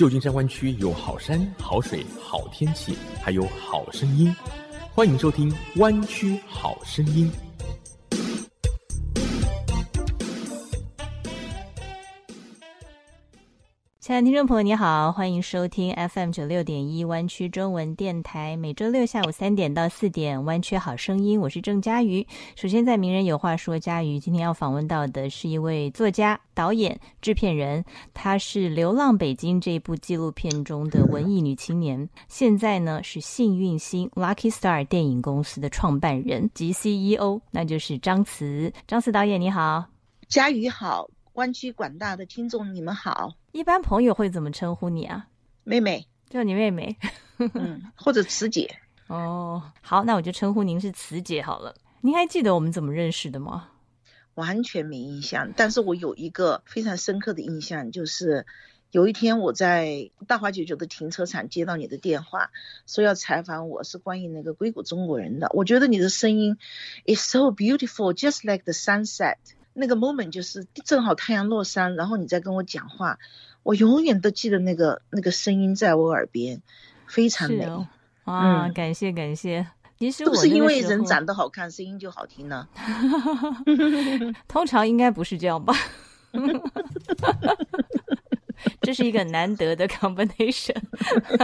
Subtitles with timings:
[0.00, 4.34] 旧金山湾区有好山好水好天气，还有好声音，
[4.94, 7.30] 欢迎收听《湾区好声音》。
[14.10, 22.26] 亲爱的听众朋友，你好，欢迎收听 FM 九六点一湾区中文电台，每周六下午三点到四点，湾区好声音，我是郑佳瑜。
[22.56, 38.72] 首先，在名人有话说，佳瑜今天要访问到的是一位作家、导演、制片人，她是《流浪北京》这部纪录片中的文艺女青年，现在呢是幸运星 Lucky Star 电影公司的创办人及 CEO，那就是张慈。
[38.88, 39.84] 张慈导演，你好，
[40.28, 41.08] 佳瑜好。
[41.34, 43.34] 湾区广大的听众，你们好。
[43.52, 45.28] 一般朋友会怎么称呼你啊？
[45.64, 46.96] 妹妹，叫你妹妹。
[47.38, 48.76] 嗯，或者慈姐。
[49.06, 51.74] 哦，好，那我就称呼您是慈姐好了。
[52.00, 53.68] 您还记得我们怎么认识的吗？
[54.34, 58.46] 完全没印象，但是我有一个非常深刻的印象，就是
[58.90, 62.50] 有一天我在大华九九的停车场接到你的电话，
[62.86, 65.50] 说要采访我，是关于那个硅谷中国人的。
[65.54, 66.58] 我觉得你的声音
[67.06, 69.36] ，is so beautiful, just like the sunset。
[69.80, 73.18] 那个 moment 就是正好太阳落山，然后你在跟我讲话，
[73.62, 76.60] 我永远都记得那个那个声音在我耳边，
[77.06, 77.66] 非常美。
[78.24, 79.66] 啊，感谢感谢。
[79.98, 82.68] 其实不是因为人长得好看，声音就好听呢。
[84.46, 85.74] 通常应该不是这样吧。
[88.82, 90.76] 这是一个难得的 combination，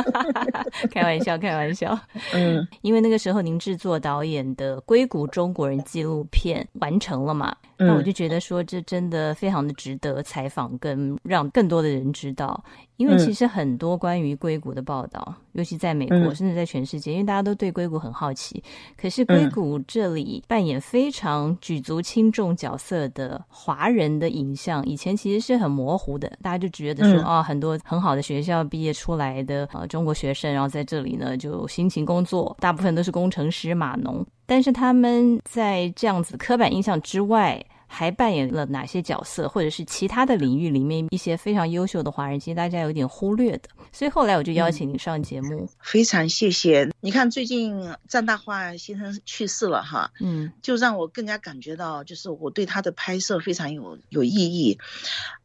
[0.92, 1.98] 开玩笑，开玩笑。
[2.34, 12.62] 嗯，因为那个时候您制作导演的《硅谷中国人》纪录片完成了嘛，那我就觉得说这真的非常的值得采访，跟让更多的人知道。
[12.96, 18.62] 因为其实很多关于硅谷的报道，尤其在美国，甚至在全世界，因为大家都对硅谷很好奇。
[18.96, 34.26] 可是硅谷这里扮演非常举足轻重角色的华人的影像，以前其实是很模糊的，大家就觉得说啊，很多很好的学校毕业出来的呃中国学生，然后在这里呢就辛勤工作，大部分都是工程师、码农。
[34.46, 37.64] 但是他们在这样子刻板印象之外。
[37.88, 43.68] 还扮演了哪些角色，或者是其他的领域里面一些非常优秀的华人，其实大家有点忽略的。
[43.92, 46.90] 所以后来我就邀请你上节目，非常谢谢。
[47.00, 54.80] 你看最近张大化先生去世了哈，嗯，就让我更加感觉到，就是我对他的拍摄非常有有意义。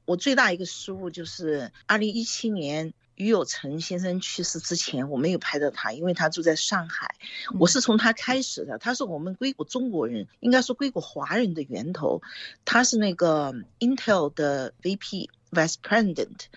[0.06, 2.92] 我最大一个失误就是二零一七年。
[3.22, 7.16] 于有成先生去世之前，我没有拍到他，因为他住在上海。
[7.60, 12.22] 我是从他开始的，他是我们硅谷中国人，应该说硅谷华人的源头。
[12.66, 16.48] 他是那个 Intel 的 VP Vice President。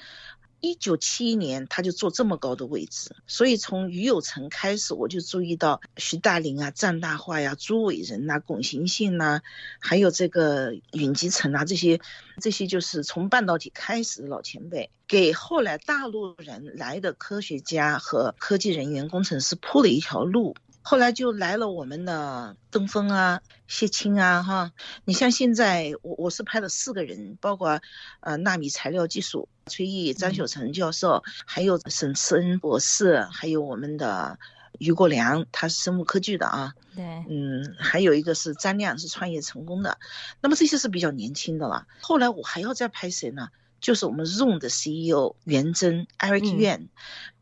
[0.65, 9.43] 一九七一年，他就坐这么高的位置，所以从于有成开始，我就注意到徐大林啊、张大化呀、朱伟仁呐、龚行信呐，
[9.79, 12.01] 还有这个尹吉成啊，这些
[12.41, 20.57] 这些就是从半导体开始的老前辈，给后来大陆人来的科学家和科技人员、工程师铺了一条路。
[20.87, 24.72] 后来就来了我们的登峰啊、谢青啊，哈，
[25.06, 27.81] 你像现在我我是拍了四个人，包括
[28.21, 34.39] 呃纳米材料技术崔毅、张秀成教授，还有沈慈恩博士，还有我们的
[34.78, 39.99] 于国良，他是生物科技的啊，对，嗯，还有一个是张亮，是创业成功的，
[40.43, 41.87] 那么这些是比较年轻的了。
[42.03, 43.49] 后来我还要再拍谁呢？
[43.81, 46.89] 就是我们 Zoom 的 CEO 袁征 Eric Yuan。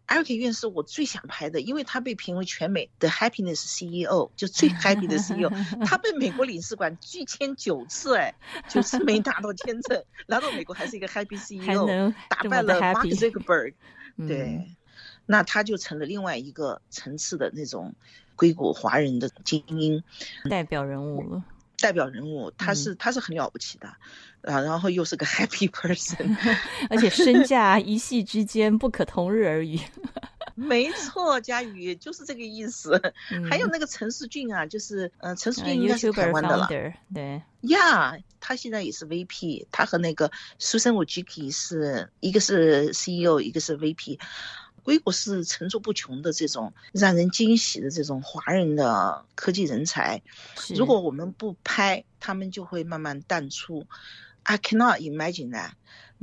[0.09, 5.51] Eric Yuan 是我最想拍的，因为他被评为全美的 Happiness CEO，就最 Happy 的 CEO。
[5.87, 8.35] 他被美国领事馆拒签九次，哎，
[8.69, 10.05] 就是没拿到签证。
[10.27, 13.75] 来到美国还是一个 Happy CEO，打败了 Mark Zuckerberg。
[14.29, 14.77] 对，
[15.25, 17.95] 那他就成了另外一个层次的那种
[18.37, 20.05] 硅谷华人的精英
[20.51, 21.45] 代表人物了。
[21.83, 23.89] 代表人物，他是他是很了不起的，
[24.43, 26.35] 啊，然后又是个 happy person，
[26.89, 29.81] 而且身价一夕之间不可同日而语。
[30.55, 33.01] 没错，佳宇就是这个意思。
[33.51, 44.21] 还有那个陈世俊啊，就是呃，陈世俊应该是台湾的了，对呀，他现在也是 VP，他和那个苏珊武 Jiki 是一个是 CEO，一个是 VP。
[44.83, 50.23] 硅谷是层出不穷的这种让人惊喜的这种华人的科技人才，
[50.77, 53.87] 如果我们不拍，他们就会慢慢淡出。
[54.45, 55.71] I cannot imagine that。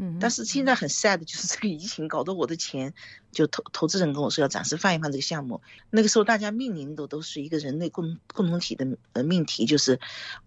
[0.02, 2.94] 嗯，但是现在很 sad，就是这个疫情搞得我的钱，
[3.34, 5.62] 就投投资人跟我说要暂时放一放这个项目。
[5.90, 10.00] 那个时候大家面临的都是一个人类共共同体的呃命题，就是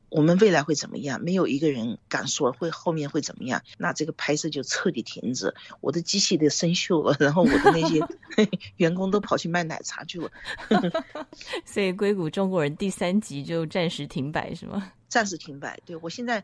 [0.09, 1.23] 我们未来会怎么样？
[1.23, 3.61] 没有一个人敢说会后面会怎么样。
[3.77, 8.01] 那这个拍摄就彻底停止，我的机器都生锈了，然后我的那些
[8.77, 10.31] 员工都跑去卖奶茶去了。
[11.67, 14.93] 所以硅谷中国人第三集就暂时停摆是吗？
[15.09, 15.79] 暂时停摆。
[15.85, 16.43] 对我现在。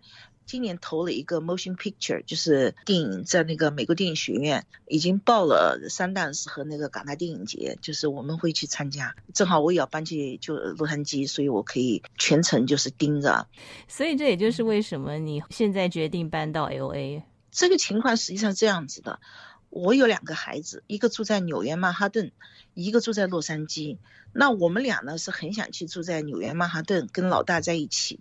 [0.49, 9.15] 今年投了一个 motion picture，就是电影在那个美国电影学院已经报了三档斯和那个港大电影节，就是我们会去参加。
[9.35, 13.47] 正好我也要搬去就洛杉矶，所以我可以全程就是盯着。
[13.89, 17.23] 所以这也就是为什么你现在决定搬到 L A。
[17.51, 19.21] 这个情况实际上这样子的，
[19.69, 22.33] 我有两个孩子，一个住在纽约曼哈顿，
[22.73, 23.99] 一个住在洛杉矶。
[24.33, 28.21] 那我们俩呢是很想去住在纽约曼哈顿，跟老大在一起。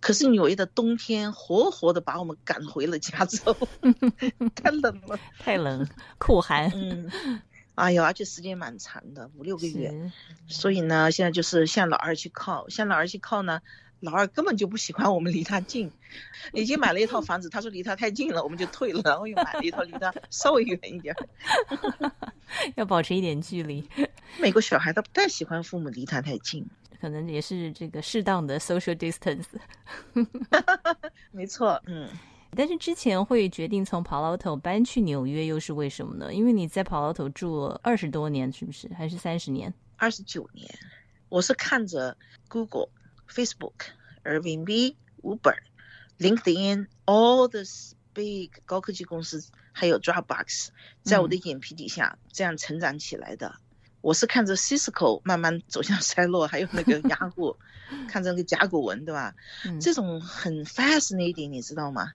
[0.00, 3.56] 可是纽约的冬天活活的把我们赶回了加州，
[4.54, 5.88] 太冷了，太冷，
[6.18, 6.70] 酷寒。
[6.74, 7.10] 嗯，
[7.74, 10.12] 哎呦，而且时间蛮长的，五六个月。
[10.46, 13.60] 所以呢，现在就是向老二去靠，向老二去靠呢。
[14.00, 15.90] 老二根本就不喜欢我们离他近，
[16.52, 21.16] 已经买了一套房子，他说离他太近了，我们就退了，然后又买了一套离他稍微远一点，
[22.76, 23.88] 要保持一点距离。
[24.38, 26.66] 美国小孩他不太喜欢父母离他太近。
[27.04, 29.44] 可能也是这个适当的 social distance，
[31.32, 32.08] 没错，嗯。
[32.56, 36.32] 但是之前会决定从 Palo Alto 搬去纽约，又是为什么呢？
[36.32, 38.88] 因为你在 Palo Alto 住了二十多年，是不是？
[38.94, 39.74] 还是三十年？
[39.96, 40.66] 二十九年。
[41.28, 42.16] 我是看着
[42.48, 42.88] Google、
[43.28, 43.74] Facebook、
[44.24, 45.58] Airbnb、Uber、
[46.18, 47.64] LinkedIn all the
[48.14, 50.68] big 高科技公司，还有 Dropbox，
[51.02, 53.56] 在我的眼皮底下这样成长起来的。
[54.04, 57.56] 我是看着 Cisco 慢慢走向衰落，还有那个雅虎，
[58.06, 59.34] 看着那个甲骨文，对吧？
[59.80, 62.12] 这种很 fascinating，你知道吗？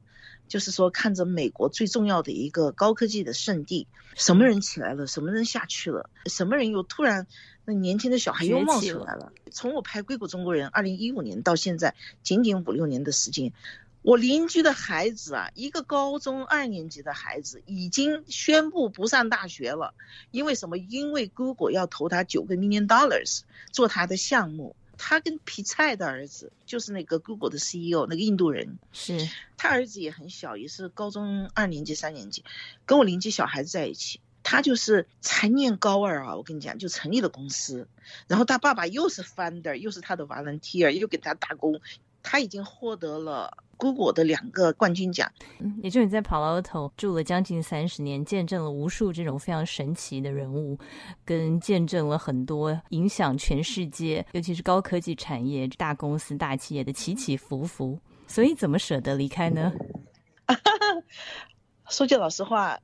[0.48, 7.26] 就是说看着美国最重要的一个高科技的圣地，什么人起来了，什么人下去了，什么人又突然
[7.66, 9.34] 那年轻的小孩又冒出来了。
[9.52, 13.52] 从我拍《硅谷中国人》二零一五年到现在，仅仅五六年的时间。
[14.02, 19.94] 我邻居的孩子啊，一个高中二年级的孩子已经宣布不上大学了，
[20.32, 20.78] 因为什么？
[20.78, 23.42] 因为 Google 要投他九个 million dollars
[23.72, 24.76] 做他的项目。
[25.02, 32.44] 他跟皮菜的儿子就是那个 Google 的 CEO，那个印度人，是他儿子也很小，也是高中二年级三年级，
[32.86, 34.20] 跟我邻居小孩子在一起。
[34.44, 37.88] 他就是才念高二啊，我跟你讲，就成立了公司，
[38.28, 41.80] 然后他爸爸又是 founder，又是他的 volunteer，又给他打工，
[42.24, 43.64] 他已经获得了。
[43.80, 50.78] Google 的两个冠军奖，嗯，也就是你在 Palo Alto 住了将近三十年，见证了无数这种非常神奇的人物，
[51.24, 57.98] 跟见证了很多影响全世界，尤其是高科技产业、大公司、大企业的起起伏伏。
[58.28, 59.72] 所以，怎么舍得离开呢？
[61.90, 62.80] 说句老实话，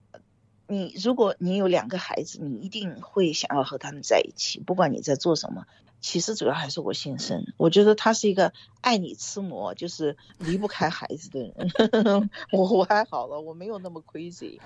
[0.67, 5.65] 你如果你有两个孩子，你一定会想要和他们在一起，不管你在做什么。
[6.05, 12.29] 其实主要还是我先生，我觉得他是一个爱你痴魔，就是离不开孩子的人。
[12.53, 14.59] 我我还好了，我没有那么 crazy。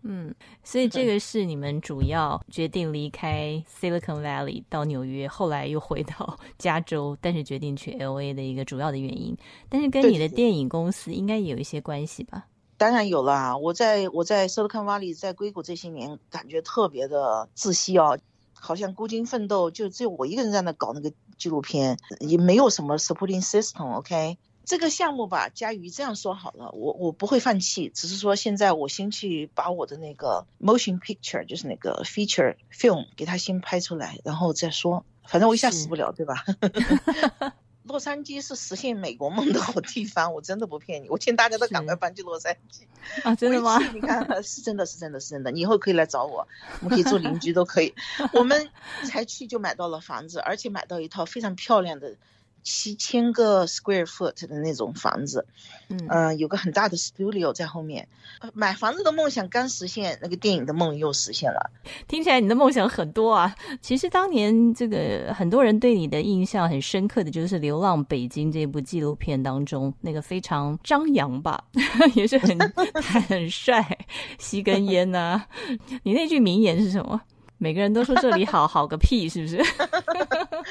[0.00, 0.34] 嗯，
[0.64, 9.36] 所以这个是你们主要决定离开 Silicon Valley 到纽约，后来又回到 加州，但是决定去 LA 的一个主要的原因。
[9.68, 12.46] 但是跟你的电影公司应该也有一些关系吧？
[12.78, 18.18] 当然有啦，我在我在 Silicon Valley 在硅谷这些年，感觉特别的窒息哦。
[18.60, 23.96] 好像孤军奋斗，就只有我一个人在那搞那个纪录片，也没有什么 supporting system。
[23.96, 35.04] OK，这个项目吧，佳瑜这样说好了，我我不会放弃，只是说现在我先去把我的那个 motion picture，就是那个 feature film，给他先拍出来，然后再说。
[35.26, 36.44] 反正我一下死不了，对吧？
[37.90, 42.82] 洛杉矶是实现美国梦的好地方， 我真的不骗你，我劝大家都赶快搬去洛杉矶
[43.24, 43.34] 啊！
[43.34, 43.78] 真的吗？
[43.92, 46.46] 你看，是真的是真的是真的，你以后可以来找我，
[46.80, 47.94] 我们可以做邻居都可以。
[48.32, 48.70] 我们
[49.04, 52.16] 才去就买到了房子，而且买到一套非常漂亮的。
[52.62, 55.46] 七千个 square foot 的那种房子，
[56.08, 58.06] 嗯，有个很大的 studio 在后面。
[58.54, 61.70] 买房子的梦想刚实现，那个电影的梦又实现了。
[62.08, 63.54] 听起来你的梦想很多啊。
[63.82, 71.62] 其实当年这个很多人对你的印象很深刻的就是《流浪北京》这部纪录片当中那个非常张扬吧，
[72.14, 72.56] 也是很
[73.28, 73.98] 很帅，
[74.38, 75.44] 吸根烟呐。
[76.04, 77.20] 你那句名言是什么？
[77.58, 79.62] 每个人都说这里好好个屁，是不是？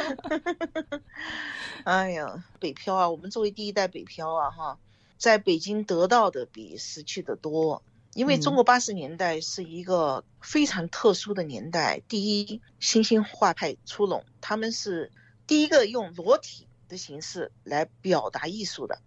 [1.86, 3.10] 哎呀，北漂啊！
[3.10, 4.78] 我们作为第一代北漂啊，哈，
[5.18, 7.82] 在北京得到的比失去的多。
[8.16, 12.01] 因为中国八十年代是一个非常特殊的年代。
[12.08, 15.12] 第一，新兴画派出笼，他们是
[15.46, 19.00] 第一个用裸体的形式来表达艺术的。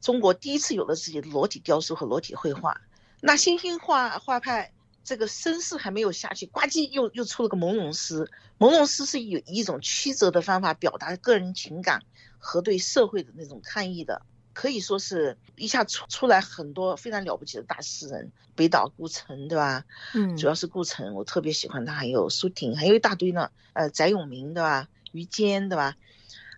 [0.00, 2.80] 中国第一次有了自己的裸体雕塑和裸体绘画。
[3.20, 4.72] 那新兴画画派。
[5.02, 8.30] 这个声势还没有下去，呱唧又又出了个朦胧诗。
[8.58, 12.02] 朦胧诗是以一种曲折的方法表达个人情感
[12.38, 19.84] 和对社会的那种抗议的，可以说是一下出出来很多非常了不起的大诗人，北岛、顾城，对吧？
[20.14, 23.50] 嗯，主要是顾城，我特别喜欢他，还有苏婷，还有一大堆呢。
[23.72, 24.88] 呃，翟永明，对吧？
[25.12, 25.96] 于坚，对吧？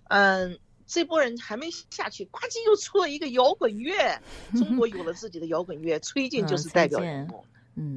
[0.08, 4.20] 嗯，这波人还没下去，呱唧又出了一个摇滚乐，
[4.54, 7.44] 中国有了自己的摇滚乐，崔健就是代表人物。
[7.46, 7.51] 嗯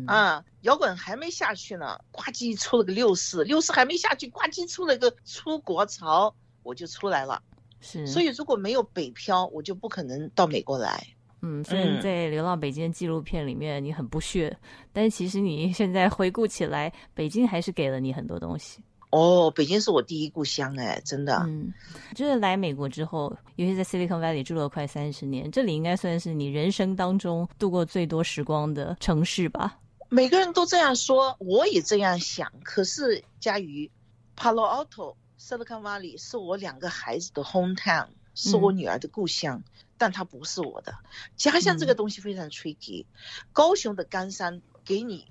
[0.07, 7.41] 啊，摇滚还没下去呢，呱唧出了个六四，六四还没下去，呱唧出了个出国潮，我就出来了。
[7.81, 11.05] 是，所以如果没有北漂，我就不可能到美国来。
[11.41, 14.57] 嗯，所以在《流浪北京》的纪录片里面你很不屑，
[14.91, 18.81] 但其实你现在回顾起来，北京还是给了你很多东西。
[19.15, 21.41] 哦，北京是我第一故乡哎，真的。
[21.47, 21.73] 嗯，
[22.13, 29.79] 就是来美国之后，尤其在 Silicon Valley 住了快三十年，这里应该算是你人生当中度过最多时光的城市吧？
[30.09, 32.51] 每个人都这样说，我也这样想。
[32.61, 33.89] 可是嘉瑜
[34.35, 39.63] ，Palo Alto、Silicon Valley 是我两个孩子的 hometown，是我女儿的故乡，
[39.97, 40.93] 但它不是我的
[41.37, 41.77] 家乡。
[41.77, 43.05] 这个东西非常 tricky。
[43.53, 45.25] 高雄的冈山给你。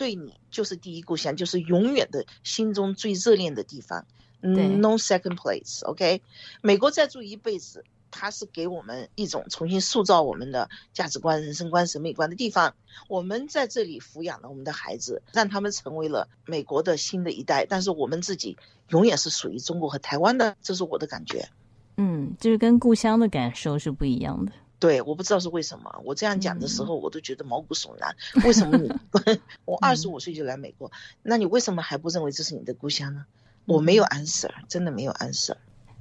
[0.00, 4.06] 对你就是第一故乡，就是永远的心中最热恋的地方。
[4.40, 5.84] No second place.
[5.84, 6.22] OK，
[6.62, 12.74] 美国再住一辈子，它是给我们一种重新塑造我们的价值观、人生观、审美观的地方。
[13.08, 17.66] 我们在这里抚养了我们的孩子，让他们成为了美国的新的一代。
[17.68, 18.56] 但是我们自己
[18.88, 21.50] 永远是属于中国和台湾的，这是我的感觉。
[21.98, 24.52] 嗯，就是跟故乡的感受是不一样的。
[24.80, 26.00] 对，我不知道是为什么。
[26.04, 28.16] 我这样讲的时候，我都觉得毛骨悚然。
[28.44, 28.90] 为什么你？
[29.66, 30.90] 我二十五岁就来美国，
[31.22, 33.26] 那你为什么还不认为这是你的故乡呢？
[33.66, 35.54] 我没有 answer，真的没有 answer。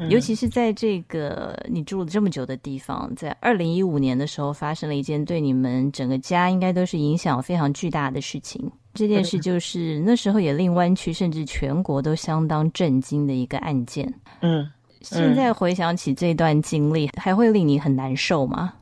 [0.10, 8.72] 尤其是在这个你住了这么久的地方，在二零一五年的时候，发生了一件对你们整个家应该都是影响非常巨大的事情。
[8.94, 14.14] 这件事就是那时候也令湾区甚至全国都相当震惊的一个案件。
[14.40, 14.72] 嗯。
[15.02, 18.74] 现在回想起这段经历，还会令你很难受吗？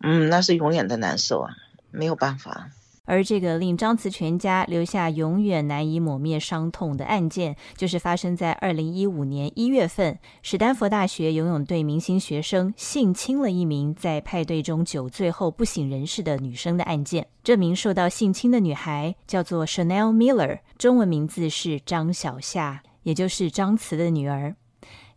[0.00, 1.50] 嗯，那是永远的难受啊，
[1.90, 2.70] 没有办法。
[3.06, 17.26] 而这个令张慈全家留下永远难以抹灭伤痛的案件，就是发生在二零一五年一月份，史丹佛大学游泳队明星学生性侵了一名在派对中酒醉后不省人事的女生的案件。
[17.42, 24.54] 这名受到性侵的女孩叫做 Chanel Miller，中文名字是张小夏，也就是张慈的女儿。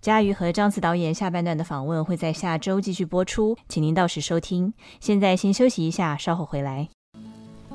[0.08, 4.74] 嘉瑜和张慈导演下半段的访问会在下周继续播出，请您到时收听。
[5.02, 6.88] 现在先休息一下，稍后回来。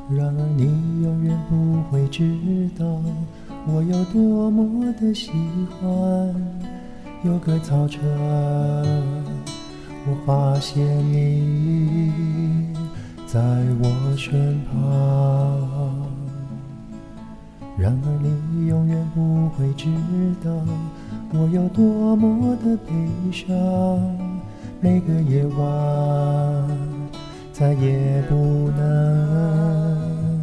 [0.08, 0.64] 然而你
[1.02, 2.86] 永远不会知道，
[3.66, 5.30] 我有多么的喜
[5.78, 6.34] 欢
[7.22, 8.02] 有个早晨，
[10.06, 12.74] 我发现你
[13.26, 16.08] 在我身旁。
[17.76, 19.90] 然而你永远不会知
[20.42, 20.50] 道。
[21.34, 22.92] 我有多么的悲
[23.32, 23.48] 伤，
[24.80, 26.68] 每个夜晚
[27.54, 30.42] 再也不能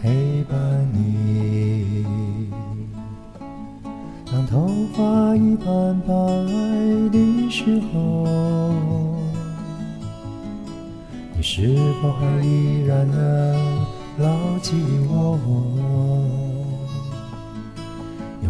[0.00, 0.58] 陪伴
[0.94, 2.06] 你。
[4.32, 6.14] 当头发已斑白
[7.12, 8.72] 的时候，
[11.36, 13.16] 你是否还依然能
[14.18, 14.72] 牢记
[15.10, 15.38] 我？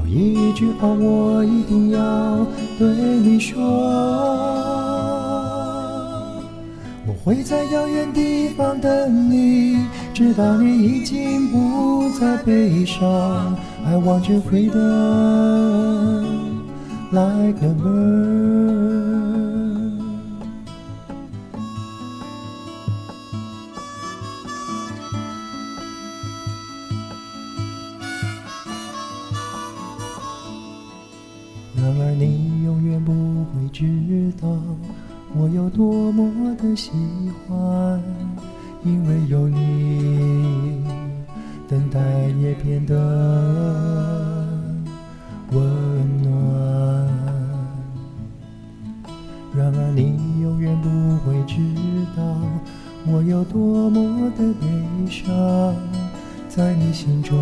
[0.07, 2.47] 有一句话我一定要
[2.79, 3.61] 对你说，
[7.07, 9.79] 我会在遥远地方等你，
[10.13, 13.57] 直到你已经不再悲伤。
[13.85, 14.73] I want you freedom
[17.11, 18.94] like a bird。
[35.37, 36.93] 我有多么的喜
[37.49, 38.01] 欢，
[38.85, 40.85] 因为有你，
[41.69, 42.01] 等待
[42.41, 42.95] 也变得
[45.51, 46.33] 温暖。
[49.57, 50.89] 然而你永远不
[51.25, 51.57] 会知
[52.17, 52.23] 道，
[53.07, 54.67] 我有多么的悲
[55.11, 55.75] 伤，
[56.49, 57.37] 在你心中，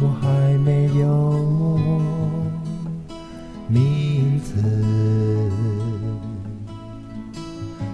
[0.00, 1.80] 我还没有。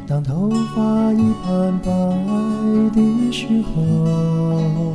[0.07, 1.91] 当头发已斑白
[2.95, 4.95] 的时候，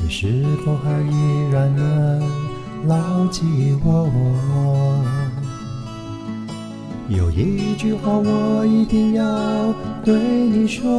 [0.00, 1.12] 你是否还依
[1.50, 2.20] 然能
[2.86, 4.10] 牢记我？
[7.08, 9.24] 有一句话我一定要
[10.04, 10.90] 对你说，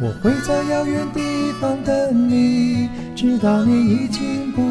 [0.00, 4.62] 我会在遥远地方等你，直到你已经不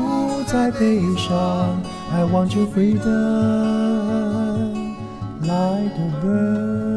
[0.48, 1.84] 再悲伤。
[2.10, 3.04] I want you freedom
[5.42, 6.88] like a bird。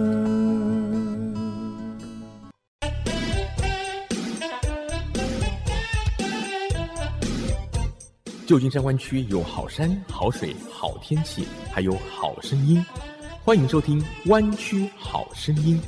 [8.47, 12.85] 旧金山湾区有好山好水好天气，还有好声音，
[13.45, 15.81] 欢迎收听《湾区好声音》。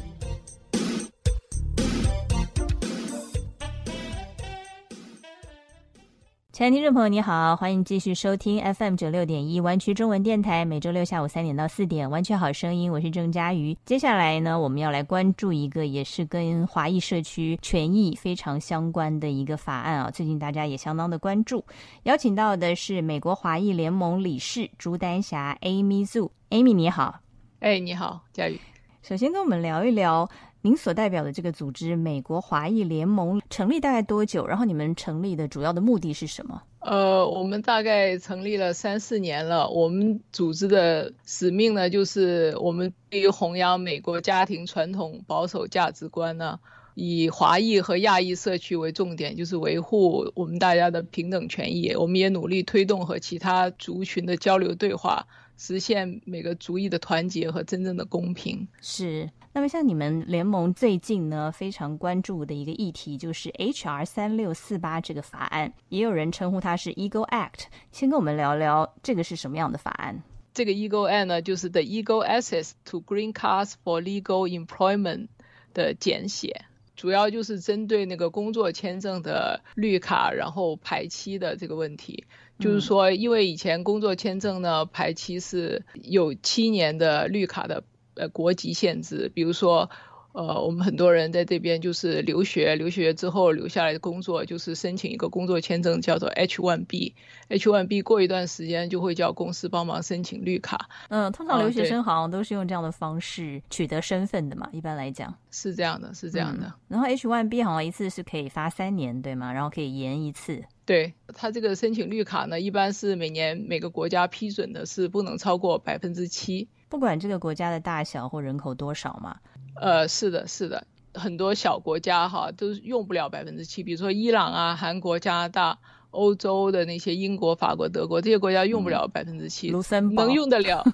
[6.62, 13.76] 亲爱的听众朋友，你好，欢迎继续收听 FM 九六点一湾区中文电台，每周六下午三点到四点，湾区好声音，我是郑佳瑜。
[13.84, 21.64] 接下来呢，我们要来关注一个也是跟华裔社区权益非常相关的一个法案啊，最近大家也相当的关注。
[22.04, 27.18] 邀请到的是美国华裔联盟理事朱丹霞 Amy Zu，Amy 你好，
[27.58, 28.60] 哎，你好，佳瑜。
[29.02, 30.30] 首先跟我们聊一聊。
[30.64, 34.46] 您所代表的这个组织——美国华裔联盟成立大概多久？
[34.46, 36.62] 然后你们成立的主要的目的是什么？
[36.78, 39.68] 呃，我们大概成立了三四年了。
[39.68, 46.60] 我们组织的使命呢，就是我们对于弘扬美国家庭传统保守价值观呢，
[46.94, 51.92] 以华裔和亚裔社区为重点，就是维护我们大家的平等权益。
[51.96, 55.26] 我们也努力推动和其他族群的交流对话，
[55.56, 58.68] 实现每个族裔的团结和真正的公平。
[58.80, 59.28] 是。
[59.54, 64.02] 那么，像你们联盟最近呢非常关注的一个议题，就是 H.R.
[64.02, 67.64] 三六四八这个法案，也有人称呼它是 Eagle Act。
[67.90, 70.22] 先跟我们聊聊这个是什么样的法案？
[70.54, 75.28] 这个 Eagle Act 呢，就是 The Eagle Access to Green Cards for Legal Employment
[75.74, 76.64] 的简写，
[76.96, 82.24] 主要就是针对那个工作签证的绿卡然后排期的这个问题。
[82.58, 87.84] 就是说，因为以前工作签证呢排期是有七年的绿卡的。
[88.14, 89.88] 呃，国籍限制，比如说，
[90.32, 100.88] 呃，我们很多人在这边就是留学，留学之后留下来的工作就是申请一个工作签证，叫做 H1B，H1B 过一段时间就会叫公司帮忙申请绿卡。
[101.08, 106.72] 嗯，通常留学生好像都是用这样的方式取得身份的嘛，一般来讲是这样的，是这样的。
[106.88, 109.52] 然后 H1B 好像一次是可以发三年，对吗？
[109.52, 110.64] 然后可以延一次。
[110.84, 116.68] 对他这个申请绿卡呢，一般是每年每个国家批准的是不能超过百分之七。
[116.88, 119.36] 不管这个国家的大小或人口多少嘛，
[119.76, 125.78] 呃，是的，是的，很多小国家哈都用不了百分之七，比如说伊朗啊、韩国、加拿大。
[126.12, 129.72] 欧洲的那些英国、法国、德国这些国家用不了百分之七，
[130.14, 130.84] 能用得了。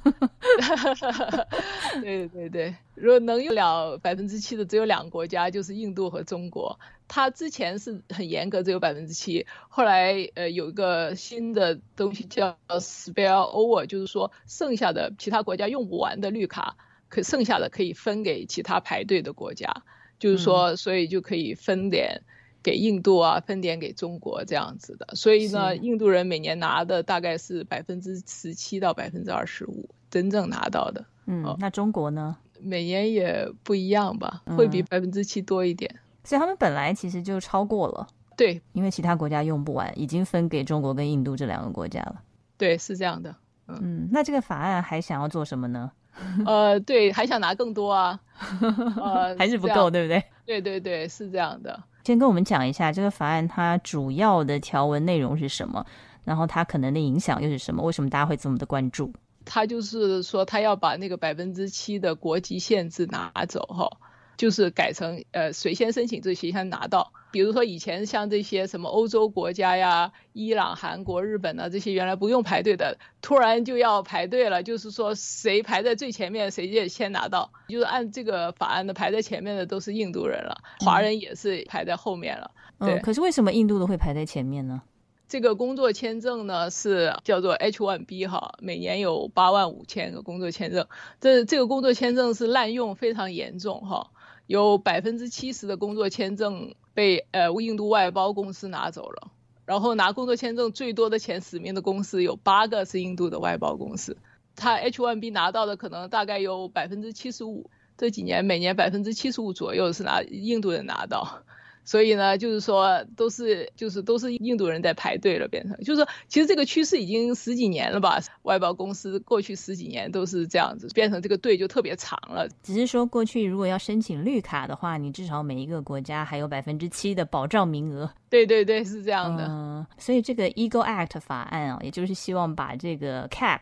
[2.00, 6.78] 对对对，如果能用了百分之七的，只有两个国家，就是印度和中国。
[7.08, 16.76] 它之前是很严格，只有百分之七，后来呃有一个新的东西叫 spare over，就是说剩下的其他国家用不完的绿卡，
[17.08, 19.82] 可剩下的可以分给其他排队的国家，
[20.18, 22.22] 就是说所以就可以分点。
[22.62, 31.04] 给印度啊，分点给中国这样子的，所以呢，印度人每年拿的大概是百分之十七到百分之二十五，真正拿到的。
[31.26, 32.36] 嗯，那中国呢？
[32.60, 35.94] 每年也不一样吧，会比百分之七多一点。
[36.24, 38.06] 所以他们本来其实就超过了。
[38.36, 42.20] 对，因为其他国家用不完，已经分给中国跟印度这两个国家了。
[42.56, 43.34] 对，是这样的。
[43.68, 45.90] 嗯，那这个法案还想要做什么呢？
[46.44, 48.18] 呃，对，还想拿更多啊，
[49.00, 50.24] 呃，还是不够，对不对？
[50.44, 51.80] 对对对，是这样的。
[52.08, 55.84] 先跟我们讲一下这个法案它主要的条文内容是什么，
[56.24, 57.82] 然后它可能的影响又是什么？
[57.82, 59.12] 为什么大家会这么的关注？
[59.44, 63.98] 他就是说他要把那个百分之七的国籍限制拿走，哈。
[64.38, 67.12] 就是改成呃谁先申请就谁先拿到。
[67.30, 74.62] 比如说以前像这些什么欧洲国家呀、伊朗、韩国、日本呢，这些原来不用排队的，突然就要排队了。
[74.62, 77.50] 就是说谁排在最前面，谁就先拿到。
[77.68, 82.50] 就是按这个法案的排在前面的都是印度人了，华人也是排在后面了。
[82.78, 84.82] 对，可是为什么印度的会排在前面呢？
[85.28, 90.86] 这个工作签证呢是叫做 H1B 哈，每年有八万五千个工作签证。
[91.20, 94.10] 这这个工作签证是滥用非常严重哈。
[94.46, 99.30] 有百分之七十的工作签证被呃印度外包公司拿走了，
[99.64, 104.16] 然后拿工作签证最多的前十名的公司有八个是印度的外包公司，
[104.56, 111.44] 他 H1B 拿到的可能大概有百分之七十五，这几年每年百分之七十五左右是拿印度人拿到。
[111.88, 118.20] 所以呢，就是说都是就是都是印度人在排队了，变成就是说，其实这个趋势已经十几年了吧？
[118.42, 122.46] 外包公司过去十几年都是这样子，变成这个队就特别长了。
[122.62, 128.10] 只是说过去如果要申请绿卡的话，你至少每一个国家还有百分之七的保障名额。
[128.28, 129.46] 对对对，是这样的。
[129.48, 133.60] 嗯，所以这个 Eagle Act 法案啊，也就是希望把这个 cap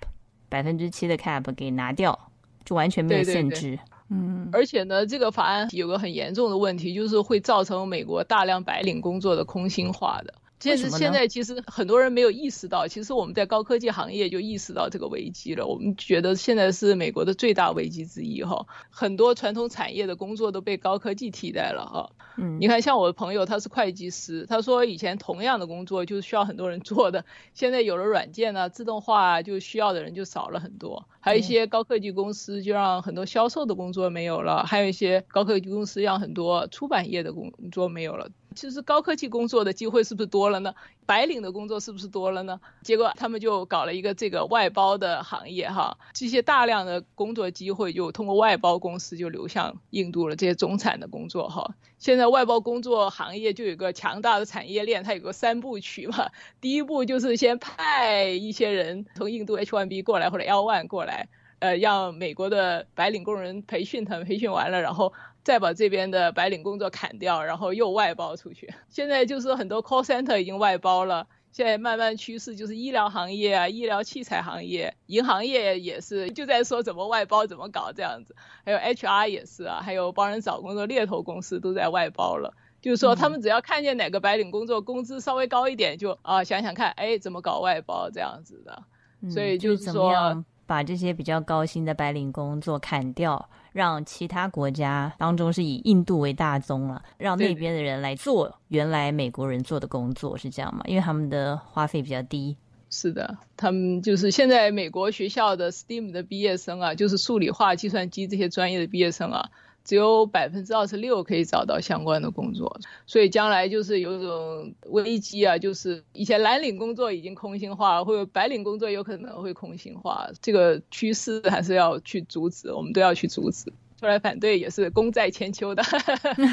[0.48, 2.18] 百分之七的 cap 给拿掉，
[2.64, 3.78] 就完全没有限制。
[4.08, 10.34] 嗯，而且呢，这个法案有个很严重的问题，就是会造成美国大量白领工作的空心化的。
[10.58, 15.66] 现在现在其实很多人没有意识到，其实我们在高科技行业就意识到这个危机了。
[15.66, 22.10] 我们觉得现在是美国的最大危机之一哈，很多传统产业的工作都被高科技替代了哈。
[22.38, 31.06] 嗯，你看像我的朋友他是会计师，他说以前同样的工作就是需要很多人做的，现在有了软件呢，自动化就需要的人就少了很多。
[31.20, 38.30] 还有一些高科技公司就让很多销售的工作没有了，还有一些高科技公司让很多出版业的工作没有了。
[38.56, 40.74] 其实高科技工作的机会是不是多了呢？
[41.04, 42.58] 白领的工作是不是多了呢？
[42.82, 50.34] 结果他们就搞了一个这个外包的行业哈，这些大量的工作机会就通过外包公司就流向印度了。
[50.34, 56.30] 这些中产的工作哈，现在外包工作行业就有个强大的产业链，它有个三部曲嘛。
[56.60, 65.12] 第一步就是先派一些人从印度 H1B 过来或者 L1 过来，呃，让美国的白领工人培训他们，培训完了然后。
[65.46, 68.74] 再把这边的白领工作砍掉，然后又外包出去。
[68.88, 71.28] 现在就是很多 call center 已经外包了。
[71.52, 78.34] 现在慢慢趋势就是医疗行业啊，医疗器材行业，银行业也是就在说怎么外包怎么搞这样子。
[78.64, 82.52] 还有 HR 也是啊，还有帮人找工作猎头公司都在外包了。
[82.82, 88.82] 就是说他们只要看见哪个白领工作工资稍微高一点，就啊想想看，哎怎么搞外包这样子的。
[89.30, 90.44] 所以就是说。
[90.68, 100.82] 把这些比较高薪的白领工作砍掉，让其他国家当中是以印度为大宗了，让那边的人来做原来美国人做的工作，是这样吗？
[100.86, 102.56] 因为他们的花费比较低。
[102.88, 109.50] 是的，他们就是现在美国学校的 STEAM 的毕业生啊，就是数理化、计算机这些专业的毕业生啊。
[109.86, 123.72] 只有百分之二十六可以找到相关的工作，所以将来就是有种危机啊，就是以前蓝领工作已经空心化，或者白领工作有可能会空心化，这个趋势还是要去阻止，我们都要去阻止。
[123.98, 125.82] 出来反对也是功在千秋的，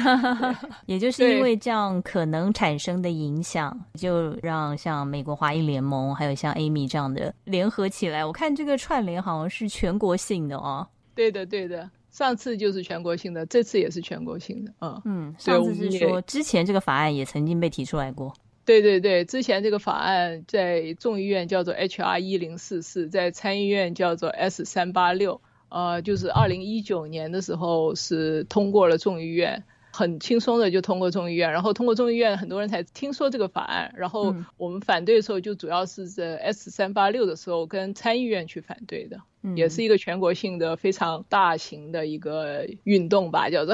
[0.86, 8.24] 也就是因为这样可能产生的影响，就让像美国华裔联盟，还有像 Amy 这样的联合起来。
[8.24, 10.88] 我看这个串联好像是全国性的哦。
[11.14, 11.90] 对的，对的。
[12.14, 15.34] 上次就是全国性的，这次也是全国性的，嗯嗯。
[15.36, 18.32] 上次是说之前这个法案也曾经被提出来过。
[18.64, 22.20] 对对对，之前这个法案在众议院叫做 H.R.
[22.20, 29.64] 一零四四，在参议院叫做 S 三八六，呃，就是二零一九年的时候是通过了众议院。
[29.94, 33.94] 很轻松的就通过众议院，然后通过众议院，很多人才听说这个法案。
[33.96, 39.20] 然后我们反对的时候，就主要是在 S 三八六的时候跟参议院去反对的，
[39.54, 43.72] 也是一个全国性的非常大型的一个运动吧，叫做。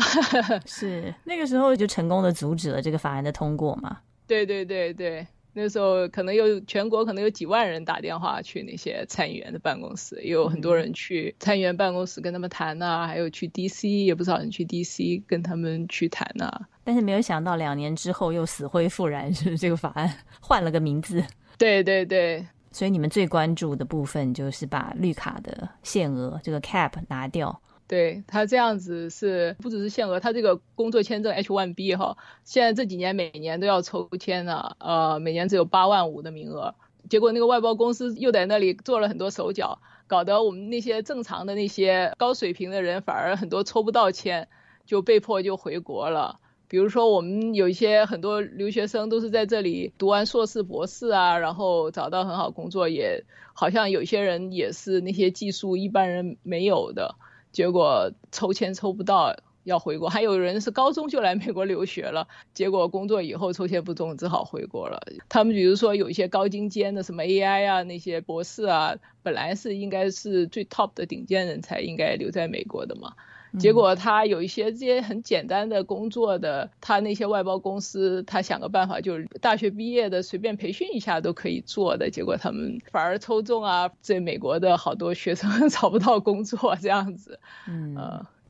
[0.66, 4.00] 是那个时候就成功的阻止了这个法案的通过嘛？
[4.26, 5.26] 对对对对。
[5.60, 16.50] 那时候可能有全国可能有几万人打电话去那些参议员的办公室，也有很多人去参议员办公室跟他们谈呐，还有去 DC 也不少人去 DC 跟他们去谈呐。
[16.82, 21.22] 但是没有想到两年之后又死灰复燃， 是这个法案换了个名字。
[21.58, 27.60] 对对对，所以你们最关注的部分就是把绿卡的限额这个 cap 拿掉。
[27.90, 36.76] 对他这样子是不只是限额，他这个工作签证 H1B 哈，现在这几年每年都要抽签呢，呃，每年只有八万五的名额，
[37.08, 44.46] 结果那个外包公司又在那里做了很多手脚，搞得我们那些正常的那些高水平的人反而很多抽不到签，
[44.86, 46.38] 就被迫就回国了。
[46.68, 57.16] 比如说我们有一些很多留学生都是在这里读完硕士、博士啊，然后找到很好工作，也好像有些人也是那些技术一般人没有的。
[57.52, 60.08] 结果抽签抽不到，要回国。
[60.08, 65.00] 还有人是高中就来美国留学了，结果工作以后抽签不中，只好回国了。
[65.28, 73.14] 他们比如说有一些高精尖的什么 AI 啊，那些博士啊，本来是应该是最 top 的顶尖人才，应该留在美国的嘛。
[73.58, 82.08] 结果他有一些这些很简单的工作的，他那些外包公司，他想个办法，就是大学毕业的随便培训一下都可以做的。
[82.10, 87.38] 结果他们反而抽中啊，在美国的好多学生找不到工作这样子。
[87.68, 87.96] 嗯，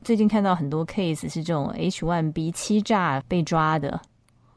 [0.03, 3.99] 最近看到很多 case 是这种 H1B 欺诈被抓的。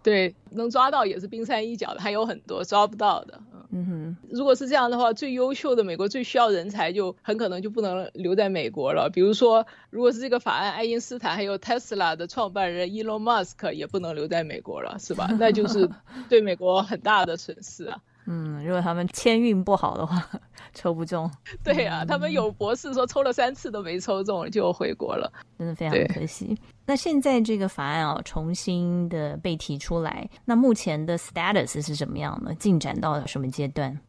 [0.05, 3.41] 对，能抓到也是冰山一角的，还有很多抓不到的。
[3.77, 9.11] 嗯哼，如果是这样的话，最优秀的美国最需要人才就很可能就不能留在美国了。
[9.13, 15.29] 比如说，如果是这个法案，爱因斯坦还有 Tesla 的创办人 Elon Musk 也不能留在美国了，是吧？
[15.41, 15.91] 那就是
[16.29, 17.99] 对美国很大的损失啊。
[18.27, 20.27] 嗯，如果他们签运不好的话，
[20.73, 21.31] 抽不中。
[21.63, 26.57] 对呀，他们有博士说抽了三次都没抽中，就回国了，真的非常可惜。
[26.87, 32.55] 那现在这个法案啊，重新的被提出来，那目前的 status 是什么样呢？
[32.55, 34.01] 进展到了什么阶段？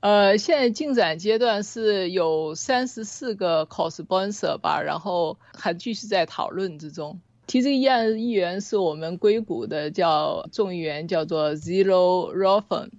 [0.00, 7.18] 呃，现在进展阶段是有三十四个 co-sponsor 吧，然后还继续在讨论之中。
[7.48, 12.90] 提这个议案的议员是我们硅谷的叫众议员，叫做 Zero Rofen。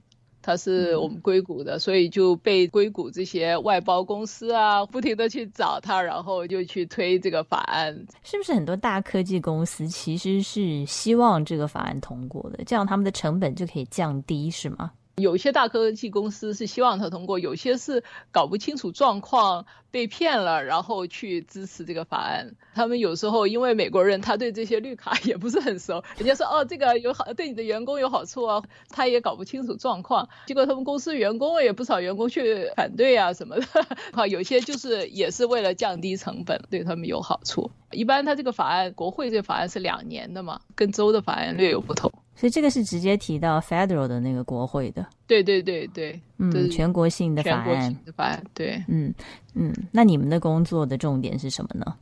[0.48, 7.94] 他是我们硅谷的，所以就被硅谷这些外包公司啊，不停的去找他，然后就去推这个法案。
[8.24, 14.90] 是不是很多大科技公司其实是希望这个法案通过的，这样他们的成本就可以降低，是吗？
[15.20, 22.54] 有些大科技公司是希望他通过，有些是搞不清楚状况被骗了，然后去支持这个法案。
[22.76, 30.30] 他们有时候因为美国人他对这些绿卡 也不是很熟，人家说哦这个有好对你的员工有好处啊，他也搞不清楚状况。
[30.46, 33.66] 结果他们公司员工也不少员工去反对啊什么的。
[34.14, 37.72] 好， 有些就是也是为了降低成本，对他们有好处。
[37.90, 42.12] 一般他这个法案，国会这个法案是两年的嘛，跟州的法案略有不同。
[42.40, 49.12] 所以这个是直接提到 federal 的那个国会的，对对对对，嗯，全国性的法案，法案，对，嗯
[49.56, 51.96] 嗯，那你们的工作的重点是什么呢？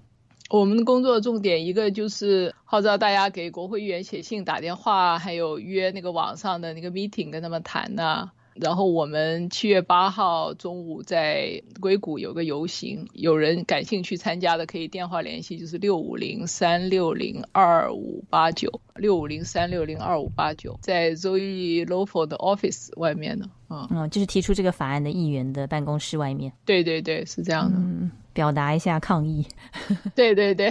[0.49, 8.29] 我们的工作重点一个就是号召大家给国会议员写信、打电话，还有约那个网上的那个 meeting 跟他们谈呢。
[8.55, 23.49] 然后我们七月八号中午在硅谷有个游行，有人感兴趣参加的可以电话联系，就是六五零三六零二五八九，六五零三六零二五八九，在 Zoe Lofo 的 office 外面呢。
[23.69, 26.53] 嗯嗯，就是提出这个法案的议员的办公室外面。
[26.65, 27.77] 对对对，是这样的。
[27.77, 29.45] 嗯，表达一下抗议。
[30.15, 30.69] 对对对。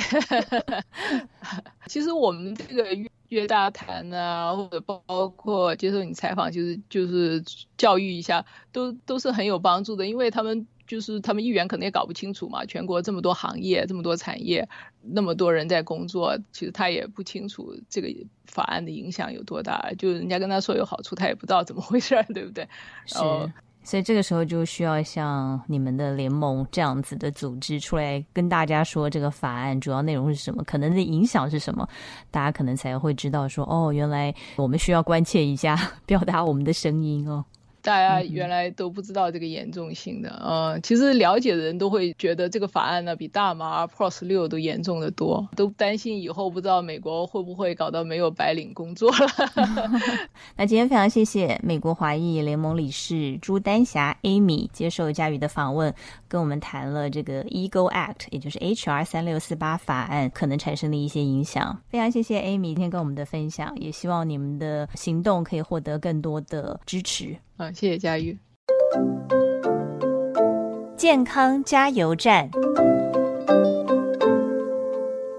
[1.87, 3.11] 其实我们这个。
[3.29, 7.43] 约大谈啊，或者包括接受你采访，就是就是
[7.77, 10.07] 教育一下，都都是很有帮助的。
[10.07, 14.69] 因为他们就是他们议员可能也搞不清楚嘛，全国这么多行业，这么多产业，
[15.03, 18.09] 那么多人在工作，其实他也不清楚这个
[18.47, 19.93] 法案的影响有多大。
[19.99, 22.69] 就人家跟他说有好处，他也不知道怎么回事，对不对？
[23.07, 23.19] 是。
[23.85, 31.87] 所以这个时候就需要像你们的联盟这样子的组织出来跟大家说这个法案主要内容是什么，可能的影响是什么，
[32.31, 37.45] 大家可能才会知道说哦，原来我们需要关切一下， 表达我们的声音哦。
[37.85, 49.27] 大家原来都不知道这个严重性的，嗯，其实了解的人都会觉得这个法案呢比大麻 Pros 六都严重的多，都担心以后不知道美国会不会搞到没有白领工作了。
[50.57, 55.95] 那今天非常谢谢美国华裔联盟理事朱丹霞 Amy 接受佳宇的访问，
[56.27, 61.79] 跟我们谈了这个 Eagle Act，也就是 HR 三六四八法案可能产生的一些影响。
[61.91, 67.37] 非常谢谢 Amy 今天跟我们的分享，也希望你们的行动可以获得更多的支持。
[67.57, 68.37] 啊，谢谢佳玉。
[70.97, 72.51] 健康加油站，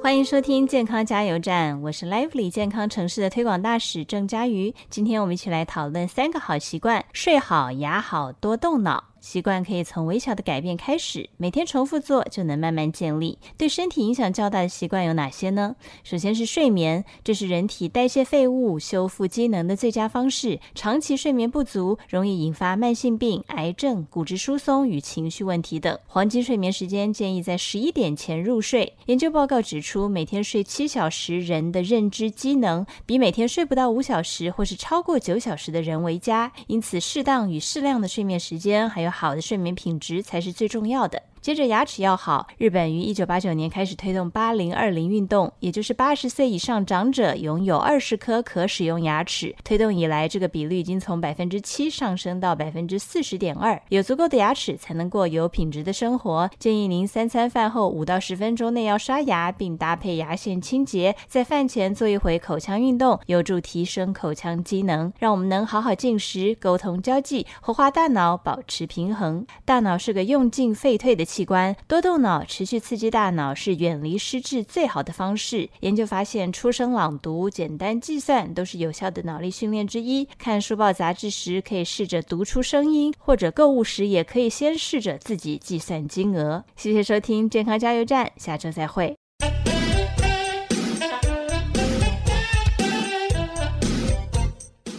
[0.02, 4.74] 欢迎收听健康加油站，我是 Lively 健康城市的推广大使郑佳瑜。
[4.90, 9.04] 今天我们一起来讨论三个好习惯：睡好、牙好、多动脑。
[9.26, 13.40] 习惯可以从微小的改变开始，每天重复做就能慢慢建立。
[13.58, 15.76] 对身体影响较大的习惯有哪些呢？
[16.04, 20.60] 首先是睡眠，这是人体代谢废物、修复机能的最佳方式。
[20.76, 25.98] 长期睡眠不足容易引发慢性病、癌症、骨质疏松与情绪问题等。
[26.06, 28.94] 黄金睡眠时间建议在十一点前入睡。
[29.08, 36.52] 研究报告指出，每天睡七小时，人的认知机能比每天睡不到五小时或是超过九小时的人为佳。
[36.68, 39.15] 因此，适当与适量的睡眠时间还有。
[39.16, 41.24] 好的睡眠品质才是最重要的。
[41.46, 49.56] 接着牙齿要好，日本于一九八九年开始推动八零二零运动，也就是八十岁以上长者拥有二十颗可使用牙齿。
[49.64, 53.80] 推动以来，这个比率已经从百分之七上升到百分之四十点二。
[53.90, 56.50] 有足够的牙齿才能过有品质的生活。
[56.58, 61.16] 建议您三餐饭后五到十分钟内要刷牙，并搭配牙线清洁。
[61.28, 69.46] 在饭前做一回口腔运动，有助提升口腔机能，让我们能好好进食、沟通交际、活化大脑，保持平衡。
[69.64, 71.24] 大脑是个用进废退的。
[71.36, 75.70] 器官多动脑，持续刺激大脑是远离失智最好的方式。
[75.82, 80.26] 研究发现，出声朗读、简单计算都是有效的脑力训练之一。
[80.38, 86.64] 看书报杂志时，可以试着读出声音；或者购物时，也可以先试着自己计算金额。
[86.78, 89.14] 谢谢收听健康加油站，下周再会。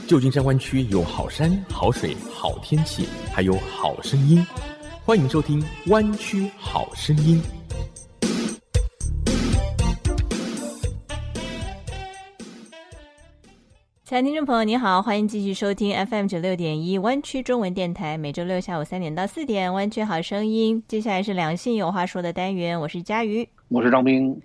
[0.06, 4.46] 旧金山湾区有好山、好水、好天气，还有好声音。
[5.06, 5.60] 欢迎收听
[5.92, 7.40] 《弯曲好声音》。
[14.02, 20.82] 亲爱的听众朋友，你好，欢迎继续收听 FM 九六点一湾区中文电台，每周六下午三点到四点，《弯曲好声音》。
[20.88, 24.36] 接下来是两性有话说的单元，我是佳瑜，我是张斌。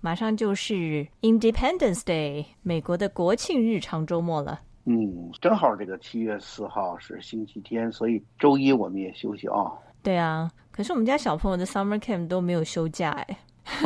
[0.00, 4.62] 马上就是 Independence Day，美国的国庆日常周末了。
[4.84, 9.70] 嗯，正好这个七月四号是星期天，所以周一我们也休息啊。
[10.08, 13.38] 对啊，可是我们家小朋友的 summer camp 都没有休假哎。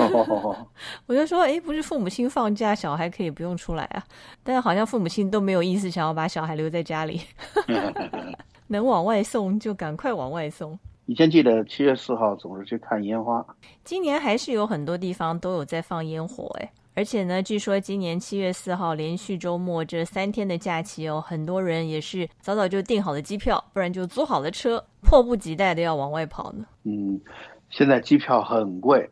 [1.07, 4.05] 我就说，哎，不是父母亲放假，小孩可以不用出来啊？
[4.45, 7.23] 但是好像父母亲都没有意思想要把小孩留在家里，
[8.69, 10.79] 能往外送就赶快往外送。
[11.07, 13.45] 以前记得七月四号总是去看烟花，
[13.83, 26.65] 今年还是有很多地方都有在放烟火，哎，而且呢，据说今年七月四号连续周末这三天的假期哦，很多人也是早早就订好了机票，不然就租好了车，迫不及待的要往外跑呢。
[26.85, 27.19] 嗯，
[27.71, 29.09] 现在机票很贵。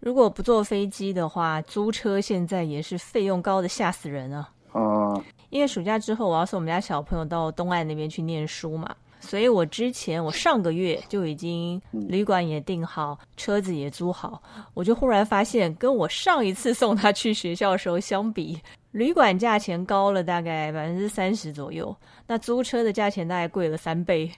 [0.00, 4.50] 如果不坐飞机的话，租车现在也是费用高的吓死人啊！
[4.74, 14.42] 嗯，因为暑假之后我要送我们家小朋友到东岸那边去念书嘛，所以我之前我上个月就已经旅馆也订好，车子也租好，
[14.74, 24.30] 我就忽然发现，跟我上一次送他去学校的时候相比，旅馆价钱高了大概百分之三十左右，那租车的价钱大概贵了三倍。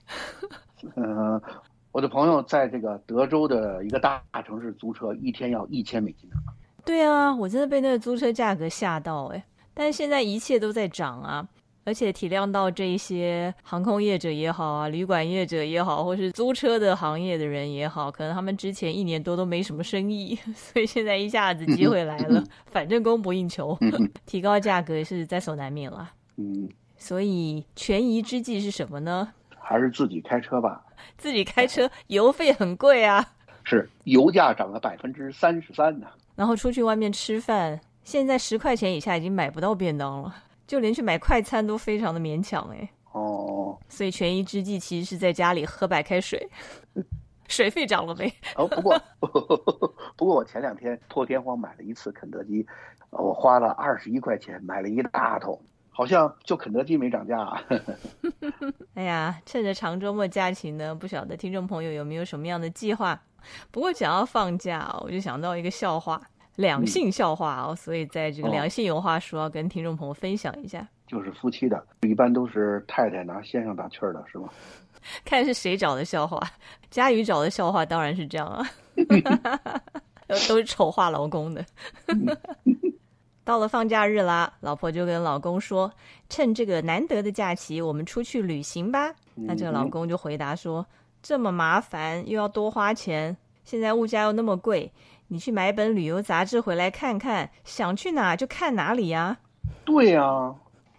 [0.95, 1.41] 嗯。
[1.95, 6.37] 我的朋友在这个德州的一个大城市租车，一天要一千美金呢。
[6.85, 9.45] 对啊，我真的被那个租车价格吓到哎！
[9.73, 11.47] 但是现在一切都在涨啊，
[11.85, 23.79] 而且体谅到这一些航空业者也好啊，旅馆业者也好，或是租车的行业的人也好，可能他们之前一年多都没什么生意， 所以现在一下子机会来了， 反正供不应求，
[24.27, 26.11] 提高价格是在所难免了。
[26.37, 29.29] 嗯，所以权宜之计是什么呢？
[29.59, 30.83] 还是自己开车吧。
[31.19, 33.25] 自己开车油费很贵啊，
[33.63, 36.07] 是油价涨了百分之三十三呢。
[36.35, 40.35] 然后出去外面吃饭，现在十块钱以下已经买不到便当了，
[40.67, 42.89] 就连去买快餐都非常的勉强哎。
[43.13, 46.49] 哦，所以权宜之计其实是在家里喝白开水。
[47.47, 48.33] 水费涨了没？
[48.57, 49.01] 哦，不过
[50.17, 52.67] 不过我前两天破天荒买了一次肯德基，
[53.11, 55.61] 我花了二十一块钱买了一大桶。
[55.97, 57.47] 好像就肯德基没涨价。
[58.95, 63.23] 哎呀，趁着长周末假期呢，不晓得听众朋友有没有什么样的计划？
[63.71, 66.21] 不过讲到放假，我就想到一个笑话，
[66.57, 67.75] 两性笑话哦。
[67.75, 70.87] 所以在这个两性有话说，要跟听众朋友分享一下。
[71.07, 74.49] 就是夫妻的，一般都是太太拿先生打趣儿的，是吗？
[75.25, 76.41] 看是谁找的笑话。
[76.91, 78.67] 佳宇找的笑话当然是这样啊，
[80.49, 81.65] 都是丑化老公的。
[83.45, 85.93] 到了放假日啦，老婆就跟老公说
[86.31, 90.87] ：“趁这个难得的假期，我们出去旅行吧。”那这个老公就回答说
[91.23, 94.91] ：“这么麻烦，又要多花钱，现在物价又那么贵，
[95.29, 99.39] 你去买本旅游杂志回来看看，想去哪就看哪里呀。”
[99.85, 100.55] 对呀。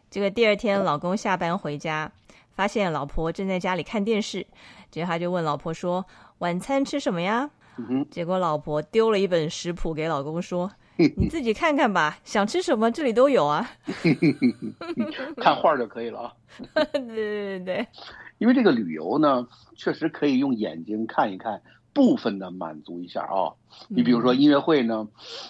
[0.10, 2.12] 结果第二天，老公下班回家，
[2.52, 4.46] 发现老婆正在家里看电视，
[4.90, 6.06] 结果他就问老婆说
[6.40, 7.50] ：“晚餐吃什么呀？”
[8.10, 10.72] 结果老婆丢了一本食谱给老公说。
[11.18, 13.70] 你自己看看吧，想吃什么这里都有啊。
[15.36, 16.34] 看画就可以了啊。
[16.74, 17.88] 对对对，
[18.38, 21.62] 因为这个旅游呢，确实可以用眼睛看一看，
[21.96, 23.50] 部分的满足一下啊。
[23.88, 25.08] 你比如说音乐会呢，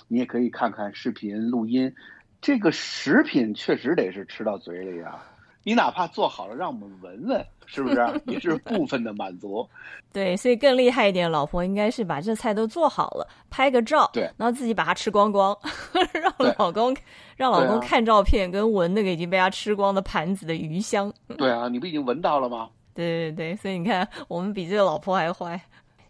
[0.07, 1.93] 你也可以看看视频录音。
[2.41, 5.25] 这个食品确实得是吃到嘴里啊。
[5.63, 7.95] 你哪怕做好了让我们闻闻，是不是
[8.27, 9.67] 也是部分的满足？
[10.13, 15.57] 对，所以更厉害一点，老婆应该是把这菜都做好了，拍个照，对，然后自己把它吃光光，
[16.13, 16.95] 让老公
[17.35, 21.11] 让老公看照片跟闻那个已经被他吃光的盘子的余香。
[21.35, 22.69] 对啊，你不已经闻到了吗？
[22.93, 25.59] 对对对，所以你看，我们比这个老婆还坏。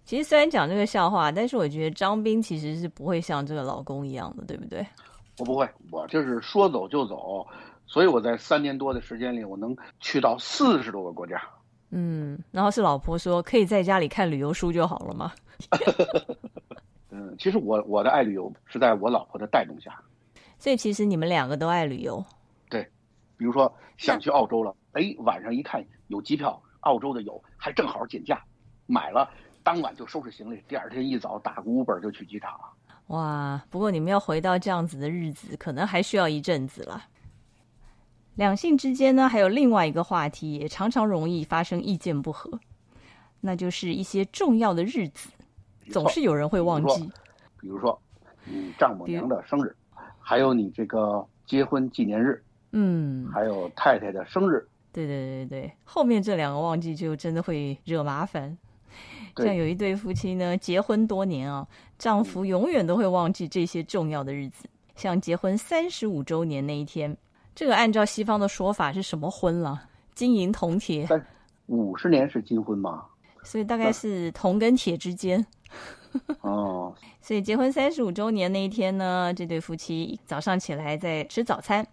[0.05, 4.85] 其实虽然讲这个笑话，但是我觉得张斌其实是不会像这个老公一样的，对不对？
[5.39, 7.45] 我不会，我就是说走就走。
[7.87, 11.41] 所以我在三年多的时间里，我能去到四十多个国家。
[11.89, 15.31] 嗯，然后是老婆说可以在家里看旅游书就好了吗？
[17.09, 19.91] 嗯，其实我我的爱旅游是在我老婆的带动下。
[20.57, 22.23] 所以其实你们两个都爱旅游。
[22.69, 22.83] 对，
[23.37, 28.43] 比如说想去澳洲了，哎，晚上一看有机票，澳洲的有，还正好减价，
[28.87, 29.29] 买了，
[29.65, 32.59] 当晚就收拾行李，第二天一早打个 Uber 就去机场了。
[33.07, 37.05] 哇，不过你们要回到这样子的日子，可能还需要一阵子了。
[38.35, 42.59] 两性之间呢，还有另外一个话题，也常常容易发生意见不合，
[43.41, 45.31] 那就是一些重要的日子，
[45.89, 47.09] 总是有人会忘记。
[47.59, 47.99] 比如说，
[48.43, 49.75] 你丈母娘的生日，
[50.19, 54.67] 还有你这个结婚纪念日，嗯，还有太太的生日。
[54.93, 58.55] 对对对对，后面这两个忘记就真的会惹麻烦。
[59.37, 61.67] 像有一对夫妻呢，结婚多年啊，
[61.97, 67.15] 丈夫永远都会忘记这些重要的日子，像结婚三十五周年那一天。
[67.53, 69.83] 这个按照西方的说法是什么婚了？
[70.13, 71.07] 金银铜铁。
[71.67, 73.05] 五十年是金婚吗？
[73.43, 75.45] 所以大概是铜跟铁之间。
[76.41, 76.93] 哦。
[77.21, 81.85] 所以结婚三十五周年那一天呢，这对夫妻早上起来在吃早餐，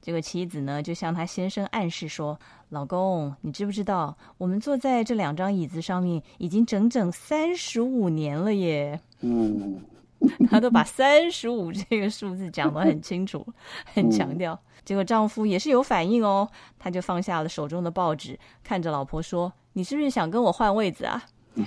[0.00, 2.38] 这个妻子呢就向他先生暗示说
[2.70, 9.80] ：“老公，你知不知道我们坐在这两张椅子上面已经整整三十五年了耶？”嗯。
[10.50, 13.42] 他都把三十五这个数字讲得很清楚，
[13.94, 14.58] 很强调。
[14.84, 16.46] 结果丈夫也是有反应哦，
[16.78, 21.22] 他就放下了手中的报纸，看着老婆说：“你是不是想跟我换位子啊？”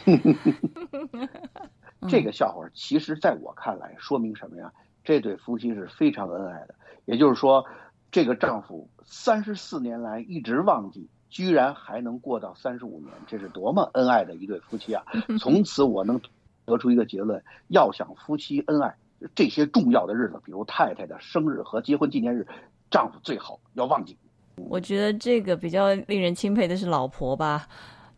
[2.08, 4.72] 这个笑话其实在我看来说明什么呀？
[5.04, 6.76] 这对夫妻是非常恩爱的。
[7.06, 7.66] 也就是说，
[8.14, 15.04] 这个丈夫三十四年来一直忘记，居然还能过到三十五年，这是多么恩爱的一对夫妻啊！
[15.42, 16.22] 从此我能
[16.64, 18.96] 得出一个结论：要想夫妻恩爱，
[19.34, 22.48] 这些重要的日子，比如太太的生日和结婚纪念日。
[22.92, 24.16] 丈夫最好要忘记。
[24.56, 27.68] 我觉得这个比较令人钦佩的是老婆吧，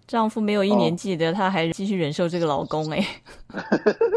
[0.06, 3.02] 丈夫没有一年记得，他还继续忍受这个老公，哎，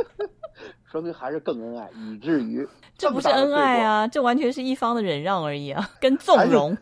[0.91, 2.67] 说明还是更恩爱，以至于
[2.97, 6.77] 这不是恩爱啊，这完全是一方的忍让而已啊，跟纵容，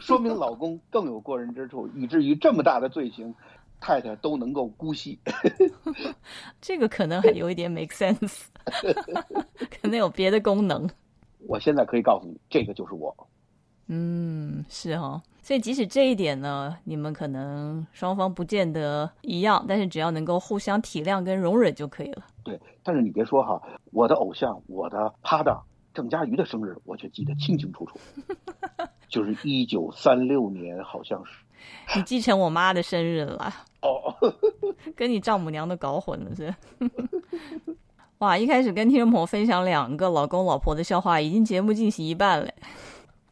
[0.00, 3.32] 说明老公更有过人之处，以至于这么大的罪行，
[3.80, 5.18] 太太都能够姑息。
[6.60, 8.46] 这个可能还有一点 make sense，
[9.80, 10.88] 可能有别的功能。
[11.46, 13.14] 我现在可以告诉你，这个就是我。
[13.86, 15.22] 嗯，是哈。
[15.42, 22.24] 所以即使这一点呢，你们可能双方不见得一样，但是只要能够互相体谅跟容忍就可以了。
[22.44, 23.62] 对，但是你别说哈，
[23.92, 25.62] 我的偶像，我的搭档
[25.94, 27.98] 郑嘉瑜的生日，我却记得清清楚楚，
[29.08, 31.32] 就是一九三六年，好像是。
[31.96, 33.52] 你继承我妈的生日了？
[33.82, 34.14] 哦，
[34.96, 36.52] 跟你丈母娘都搞混了是？
[38.18, 38.38] 哇！
[38.38, 42.48] 一开始跟听众朋友分享两个老公老婆的笑话，已经节目进行一半了。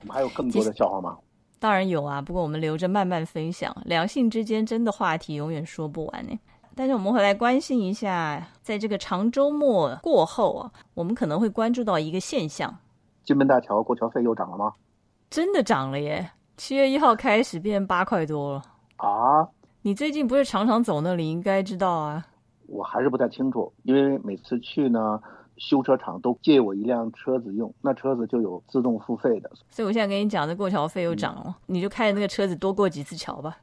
[0.00, 1.16] 我们还有更多的笑话吗？
[1.61, 3.72] 当然有啊，不过我们留着慢慢分享。
[3.84, 6.36] 两性之间真的话题永远说不完呢。
[6.74, 12.78] 但是我们回来关心一下，在这个长周末过后啊，我们可能会关注到一个现象：
[13.24, 14.72] 金门大桥过桥费又涨了吗？
[15.28, 16.30] 真的涨了耶！
[16.56, 18.62] 七月一号开始变八块多了
[18.96, 19.48] 啊！
[19.82, 22.26] 你最近不是常常走那里，应该知道啊。
[22.66, 25.20] 我还是不太清楚，因为每次去呢，
[25.56, 29.50] 修车厂都借我一辆车子用，那车子就有自动付费的。
[29.70, 33.56] 所以我现在跟你讲，这过桥费又涨了，你就开着那个车子多过几次桥吧。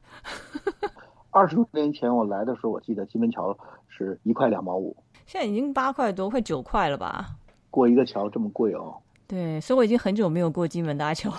[1.30, 3.56] 二十多年前我来的时候，我记得金门桥
[3.88, 7.26] 是一块两毛五，现在已经八块多，快九块了吧？
[7.70, 8.96] 过一个桥这么贵哦？
[9.26, 11.32] 对，所以我已经很久没有过金门大桥。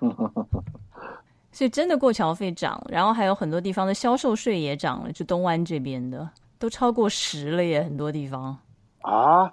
[1.52, 6.28] 所以真的过桥费涨，然后还有很多地方的销售税也涨了，就东湾这边的。
[6.58, 8.56] 都超过十了耶，很多地方
[9.02, 9.52] 啊，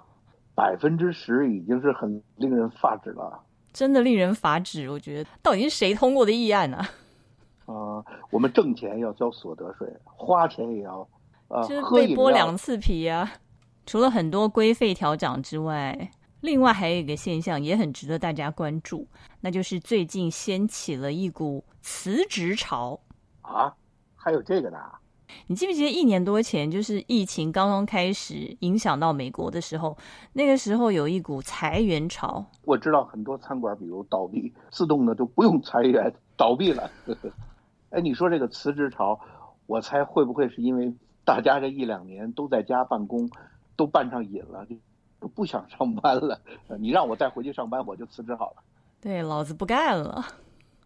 [0.54, 3.40] 百分之十已经是很令人发指了，
[3.72, 4.90] 真的令人发指。
[4.90, 6.78] 我觉得到底是谁通过的议案呢？
[6.78, 6.88] 啊，
[8.30, 11.08] 我们挣钱要交所得税，花钱也要，
[11.48, 13.32] 呃，就是被剥两次皮啊。
[13.86, 16.10] 除了很多规费调涨之外，
[16.40, 19.06] 另外还有一个现象也很值得大家关注，
[19.40, 22.98] 那就是最近掀起了一股辞职潮
[23.42, 23.74] 啊，
[24.16, 24.78] 还有这个呢。
[25.46, 29.96] 你记不记得一年多前，就是疫情刚刚开始影响到美国的时候，
[30.32, 32.44] 那个时候有一股裁员潮。
[32.64, 36.88] 我知道很多餐馆，比如倒闭，自动的就不用裁员，倒闭了。
[37.94, 39.20] 哎，你说这个辞职潮，
[39.66, 40.92] 我猜会不会是因为
[41.24, 43.30] 大家这一两年都在家办公，
[43.76, 46.40] 都办上瘾了，就不想上班了？
[46.80, 48.56] 你让我再回去上班，我就辞职好了。
[49.00, 50.24] 对，老子不干了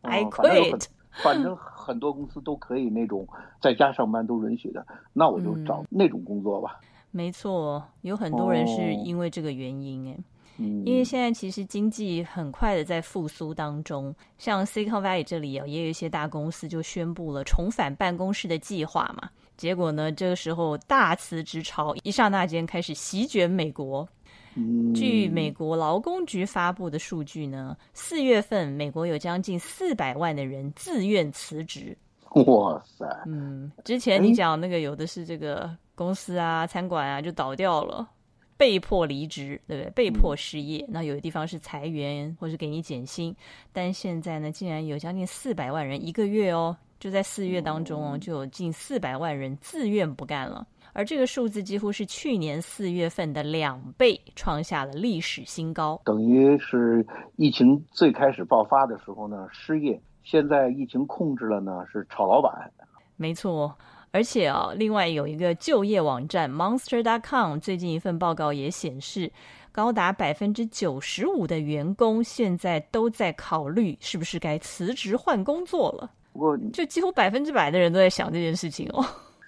[0.03, 0.85] ，I quit。
[1.23, 3.27] 反正很多公司都可以那种
[3.61, 6.79] 在家上班都允许的，那我就找那种工作吧。
[7.11, 10.19] 没错，有很多人是因为这个原因哎，
[10.59, 19.31] 因为现在其实经济很快的在复苏当中，像 Silicon Valley 这里啊，也有一些大公司就宣布了重返办公室的计划嘛。
[19.57, 24.09] 结果呢，这个时候大辞职潮一刹那间开始席卷美国。
[24.93, 31.97] 据美国劳工局发布的数据呢，四月份美国有将近四百万的人自愿辞职。
[32.47, 33.07] 哇塞！
[33.27, 38.09] 嗯，之前你讲那个有的是这个公司啊、餐馆啊就倒掉了，
[38.59, 39.91] 被迫离职，对不对？
[39.93, 40.85] 被迫失业。
[40.89, 43.35] 那有的地方是裁员或是给你减薪，
[43.73, 50.67] 但现在呢，竟然有将近四百万人一个月哦，就在四月当中哦，就有近四百万人自愿不干了。
[50.95, 56.01] 而这个数字几乎是去年四月份的两倍，创下了历史新高。
[56.05, 57.07] 等于是
[57.37, 62.73] 疫情最开始爆发的时候呢，失业；现在疫情控制了呢，是炒老板。
[63.17, 63.73] 没错，
[64.11, 69.31] 而且啊，另外有一个就业网站 Monster.com 最近一份报告也显示，
[69.71, 76.11] 高达百分之九十五的员工现在都在考虑是不是该辞职换工作了。
[76.33, 79.05] 不过，就几乎百分之百的人都在想这件事情哦。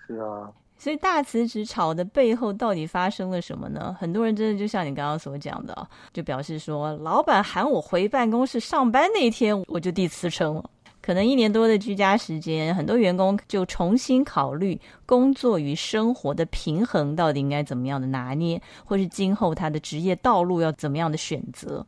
[0.07, 0.51] 是啊。
[0.81, 3.95] 所以大辞职潮的背后到底发生了什么呢？
[4.01, 10.71] 很多人真的就像你刚刚所讲的，就表示说，老板喊我回办公室上班那一天，我就递辞呈了。
[11.03, 21.85] 可能一年多的居家时间，很多员工就重新考虑工作与生活的平衡到底应该怎么样的拿捏，或是今后他的职业道路要怎么样的选择。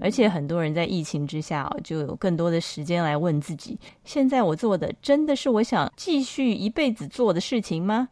[0.00, 8.08] 而且很多人在疫情之下，就有更多的时间来问自己：现在我做的真的是我想继续一辈子做的事情吗？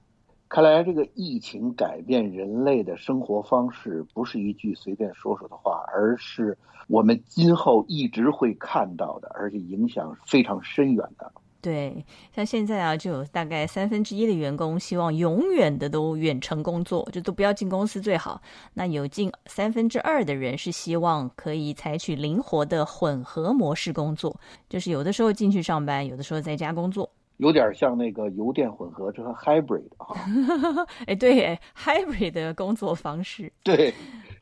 [0.49, 11.33] 看来这个疫情改变人类的生活方式，不是一句随便说说的话，而是我们今后一直会看到的，而且影响非常深远的。
[11.61, 18.41] 对，像现在啊，就有大概三分之一的员工希望永远的都远程工作，就都不要进公司最好。
[18.75, 24.39] 那有近三分之二的人是希望可以采取灵活的混合模式工作，
[24.69, 27.11] 就是有的时候进去上班，有的时候在家工作。
[27.39, 30.15] 有点像那个油电混合车 hybrid 啊，
[31.07, 33.53] 哎，对，hybrid 的工作方式。
[33.63, 33.93] 对，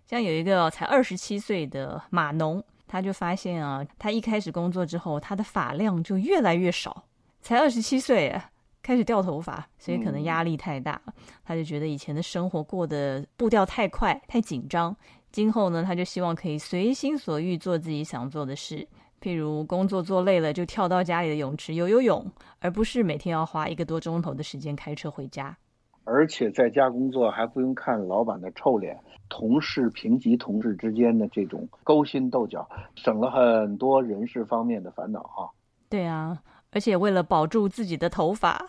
[0.06, 7.04] 像有一个才二十七岁的码农，他就发现啊，他一开始工作之后，他的发量就越来越少。
[7.40, 8.38] 才二十七岁，
[8.82, 11.00] 开始掉头发，所以可能压力太大，
[11.44, 14.94] 他就觉得以前的生活过得步调太快、太紧张。
[15.32, 18.86] 今后呢，他就希望可以随心所欲做自己想做的事。
[19.22, 22.26] 譬如工作做累了，就跳到家里的泳池游游泳，
[22.58, 25.56] 而不是每天要花一个多钟头的时间开车回家。
[26.02, 28.98] 而且在家工作还不用看老板的臭脸，
[29.28, 35.46] 同事平级同事之间的这种勾心斗角，省了很多人事方面的烦恼啊。
[35.88, 36.42] 对啊，
[36.72, 38.66] 而且为了保住自己的头发，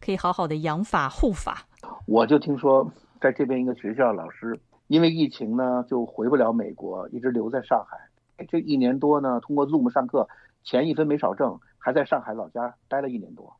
[0.00, 1.64] 可以好好的养发护发。
[2.08, 2.90] 我就听说，
[3.20, 7.96] 在这边一个学校老师，因为疫情呢，就回不了美国，一直留在上海。
[8.48, 10.28] 这一年多呢，通过 Zoom 上课，
[10.62, 13.54] 钱一分没少挣，还在上海老家待了一年多。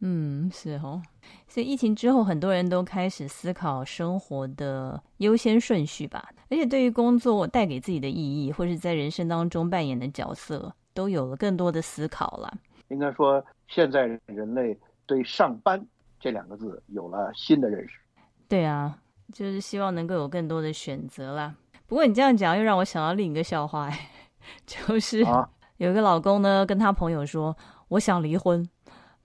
[0.00, 1.02] 嗯，是哦。
[1.48, 6.28] 所以疫情之后，很多人都开始思考生活的优先顺序吧。
[6.50, 12.52] 而且对于工作带给自己的意义，或是在人生当中扮演的角色，都有了更多的思考了。
[12.88, 15.84] 应该说，现在人类对“上班”
[16.20, 17.98] 这两个字有了新的认识。
[18.48, 18.98] 对啊，
[19.32, 21.54] 就是希望能够有更多的选择啦。
[21.86, 23.90] 不过你这样讲，又让我想到另一个笑话。
[24.66, 25.24] 就是
[25.76, 27.56] 有一个老公呢，跟他朋友说
[27.88, 28.68] ：“我想离婚。”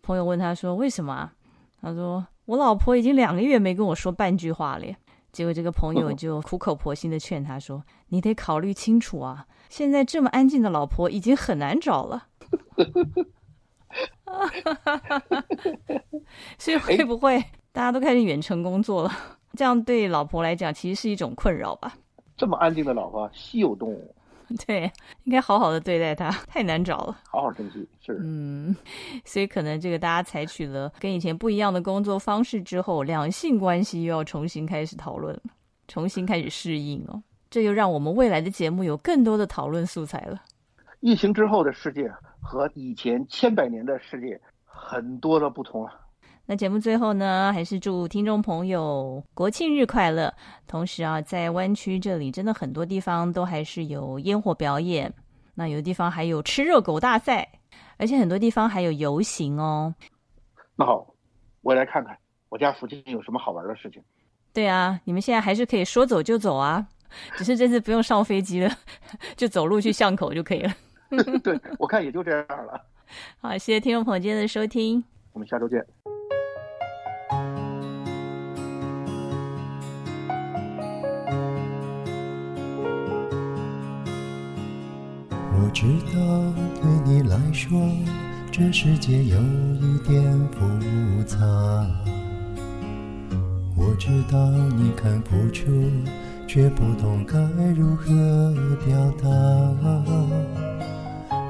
[0.01, 1.33] 朋友问他说：“为什么？”啊
[1.81, 4.85] 他说：“我老婆已经两个月没跟我说半句话了。”
[5.33, 12.27] 结果这个朋友就苦口婆心的劝他说：“你得考虑清楚啊，现在这么安静的老婆已经很难找了。”
[16.57, 19.11] 所以会不会大家都开始远程工作了？
[19.57, 21.93] 这样对老婆来讲，其实是一种困扰吧？
[22.37, 24.15] 这么安静的老婆，稀有动物。
[24.65, 24.91] 对，
[25.23, 27.17] 应该好好的对待他，太难找了。
[27.29, 28.17] 好好珍惜，是。
[28.21, 28.75] 嗯，
[29.25, 35.39] 所以可能这个大家采取了跟以前不一样的工作方式之后，两性关系又要重新开始讨论，
[35.87, 37.21] 重新开始适应哦。
[37.49, 40.41] 这又让我们未来的节目有更多的讨论素材了。
[40.99, 45.91] 疫情之后的世界和以前千百年的世界很多的不同了。
[46.45, 50.33] 那节目最后呢，还是祝听众朋友国庆日快乐。
[50.67, 55.13] 同时啊，在湾区这里，真的很多地方都还是有烟火表演，
[55.55, 57.47] 那有的地方还有吃热狗大赛，
[57.97, 59.95] 而且很多地方还有游行哦。
[60.75, 61.07] 那好，
[61.61, 62.17] 我来看看
[62.49, 64.03] 我家附近有什么好玩的事情。
[64.53, 66.85] 对啊，你们现在还是可以说走就走啊，
[67.37, 68.69] 只是这次不用上飞机了，
[69.37, 70.73] 就走路去巷口就可以了。
[71.41, 72.85] 对，我看也就这样了。
[73.39, 75.81] 好，谢谢听众朋友今天的收听，我们下周见。
[85.63, 86.19] 我知道
[86.81, 87.79] 对你来说，
[88.51, 89.41] 这世界有
[89.79, 90.67] 一点复
[91.25, 91.37] 杂。
[93.73, 94.37] 我知道
[94.75, 95.71] 你看不出，
[96.47, 97.39] 却不懂该
[97.77, 98.53] 如何
[98.85, 98.93] 表
[99.23, 99.29] 达。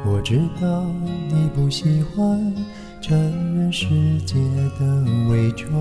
[0.05, 0.85] 我知道
[1.27, 2.53] 你不喜欢
[3.01, 3.17] 承
[3.57, 3.87] 认世
[4.27, 4.35] 界
[4.79, 5.71] 的伪装。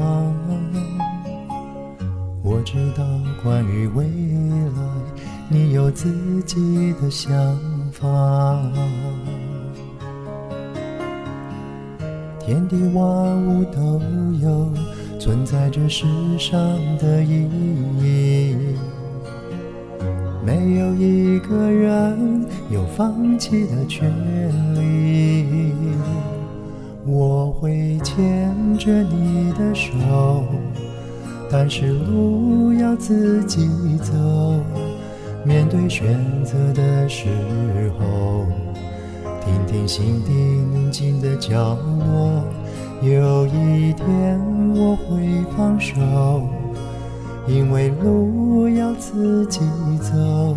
[2.43, 3.05] 我知道
[3.43, 4.83] 关于未来，
[5.51, 7.72] 你有自己的想法。
[12.41, 14.01] 天地万物都
[14.41, 14.69] 有
[15.19, 16.05] 存在这世
[16.39, 16.59] 上
[16.99, 17.49] 的意
[18.01, 18.57] 义，
[20.45, 24.11] 没有一个人有放弃的权
[24.75, 25.73] 利。
[27.07, 30.45] 我会牵着你的手，
[31.51, 34.13] 但是路要自己走。
[35.45, 37.29] 面对选择的时
[37.99, 38.47] 候，
[39.45, 42.45] 听听心底宁静的角落。
[43.03, 44.41] 有一天
[44.77, 46.47] 我会放手，
[47.49, 49.61] 因为路要自己
[49.99, 50.57] 走。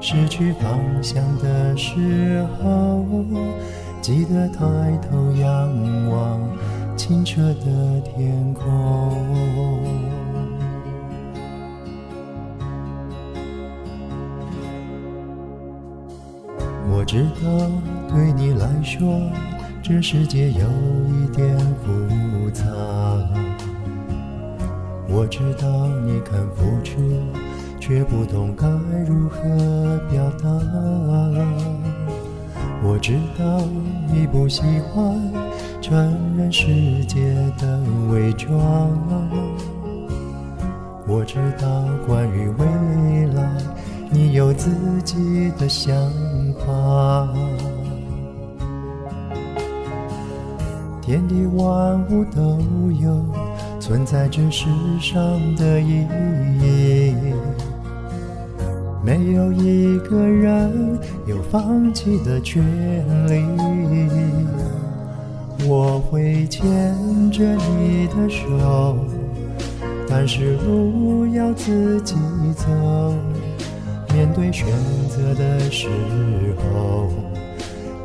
[0.00, 3.04] 失去方向的时候，
[4.00, 4.64] 记得抬
[5.08, 6.40] 头仰望
[6.96, 10.01] 清澈的天空。
[16.94, 17.48] 我知道，
[18.08, 19.22] 对你来说，
[19.82, 20.68] 这世界有
[21.08, 22.64] 一点复杂。
[25.08, 27.00] 我知道你肯付出，
[27.80, 28.68] 却不懂该
[29.08, 30.48] 如何表达。
[32.84, 33.62] 我知道
[34.12, 34.62] 你不喜
[34.92, 35.18] 欢
[35.80, 37.80] 承认世界的
[38.10, 38.52] 伪装。
[41.06, 43.50] 我知道关于未来，
[44.10, 44.70] 你有自
[45.02, 46.31] 己的想法。
[46.72, 47.28] 啊
[51.00, 52.58] 天地万物都
[53.00, 53.24] 有
[53.78, 54.68] 存在这世
[55.00, 55.20] 上
[55.56, 56.06] 的意
[56.60, 57.14] 义，
[59.04, 62.62] 没有一个人有放弃的权
[63.26, 63.44] 利。
[65.68, 66.94] 我会牵
[67.30, 68.96] 着你的手，
[70.08, 72.14] 但是路要自己
[72.56, 72.66] 走。
[74.22, 74.68] 面对选
[75.08, 75.88] 择的时
[76.56, 77.08] 候，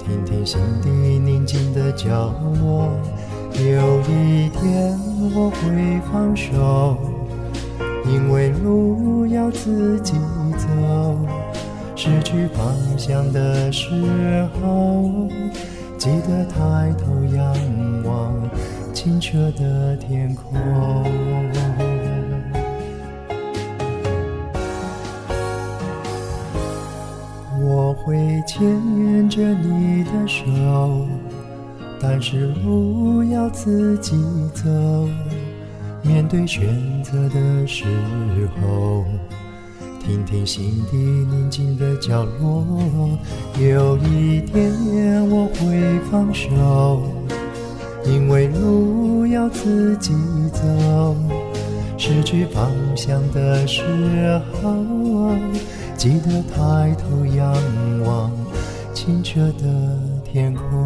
[0.03, 2.89] 听听心底宁静的角落。
[3.53, 4.97] 有一天
[5.35, 6.97] 我会放手，
[8.07, 10.13] 因为路要自己
[10.57, 10.67] 走。
[11.95, 13.87] 失去方向的时
[14.59, 15.11] 候，
[15.99, 17.55] 记得抬头仰
[18.03, 18.33] 望
[18.91, 20.51] 清澈的天空。
[27.77, 30.41] 我会牵着你的手，
[32.01, 34.17] 但是路要自己
[34.51, 34.67] 走。
[36.01, 36.67] 面对选
[37.03, 37.85] 择的时
[38.59, 39.05] 候，
[40.03, 42.65] 听听心底宁静的角落。
[43.59, 44.73] 有一天
[45.29, 47.03] 我会放手，
[48.05, 50.15] 因为路要自己
[50.51, 51.15] 走。
[51.95, 53.83] 失去方向的时
[54.63, 54.73] 候。
[55.97, 57.51] 记得抬头仰
[58.05, 58.31] 望
[58.93, 60.76] 清澈的天空。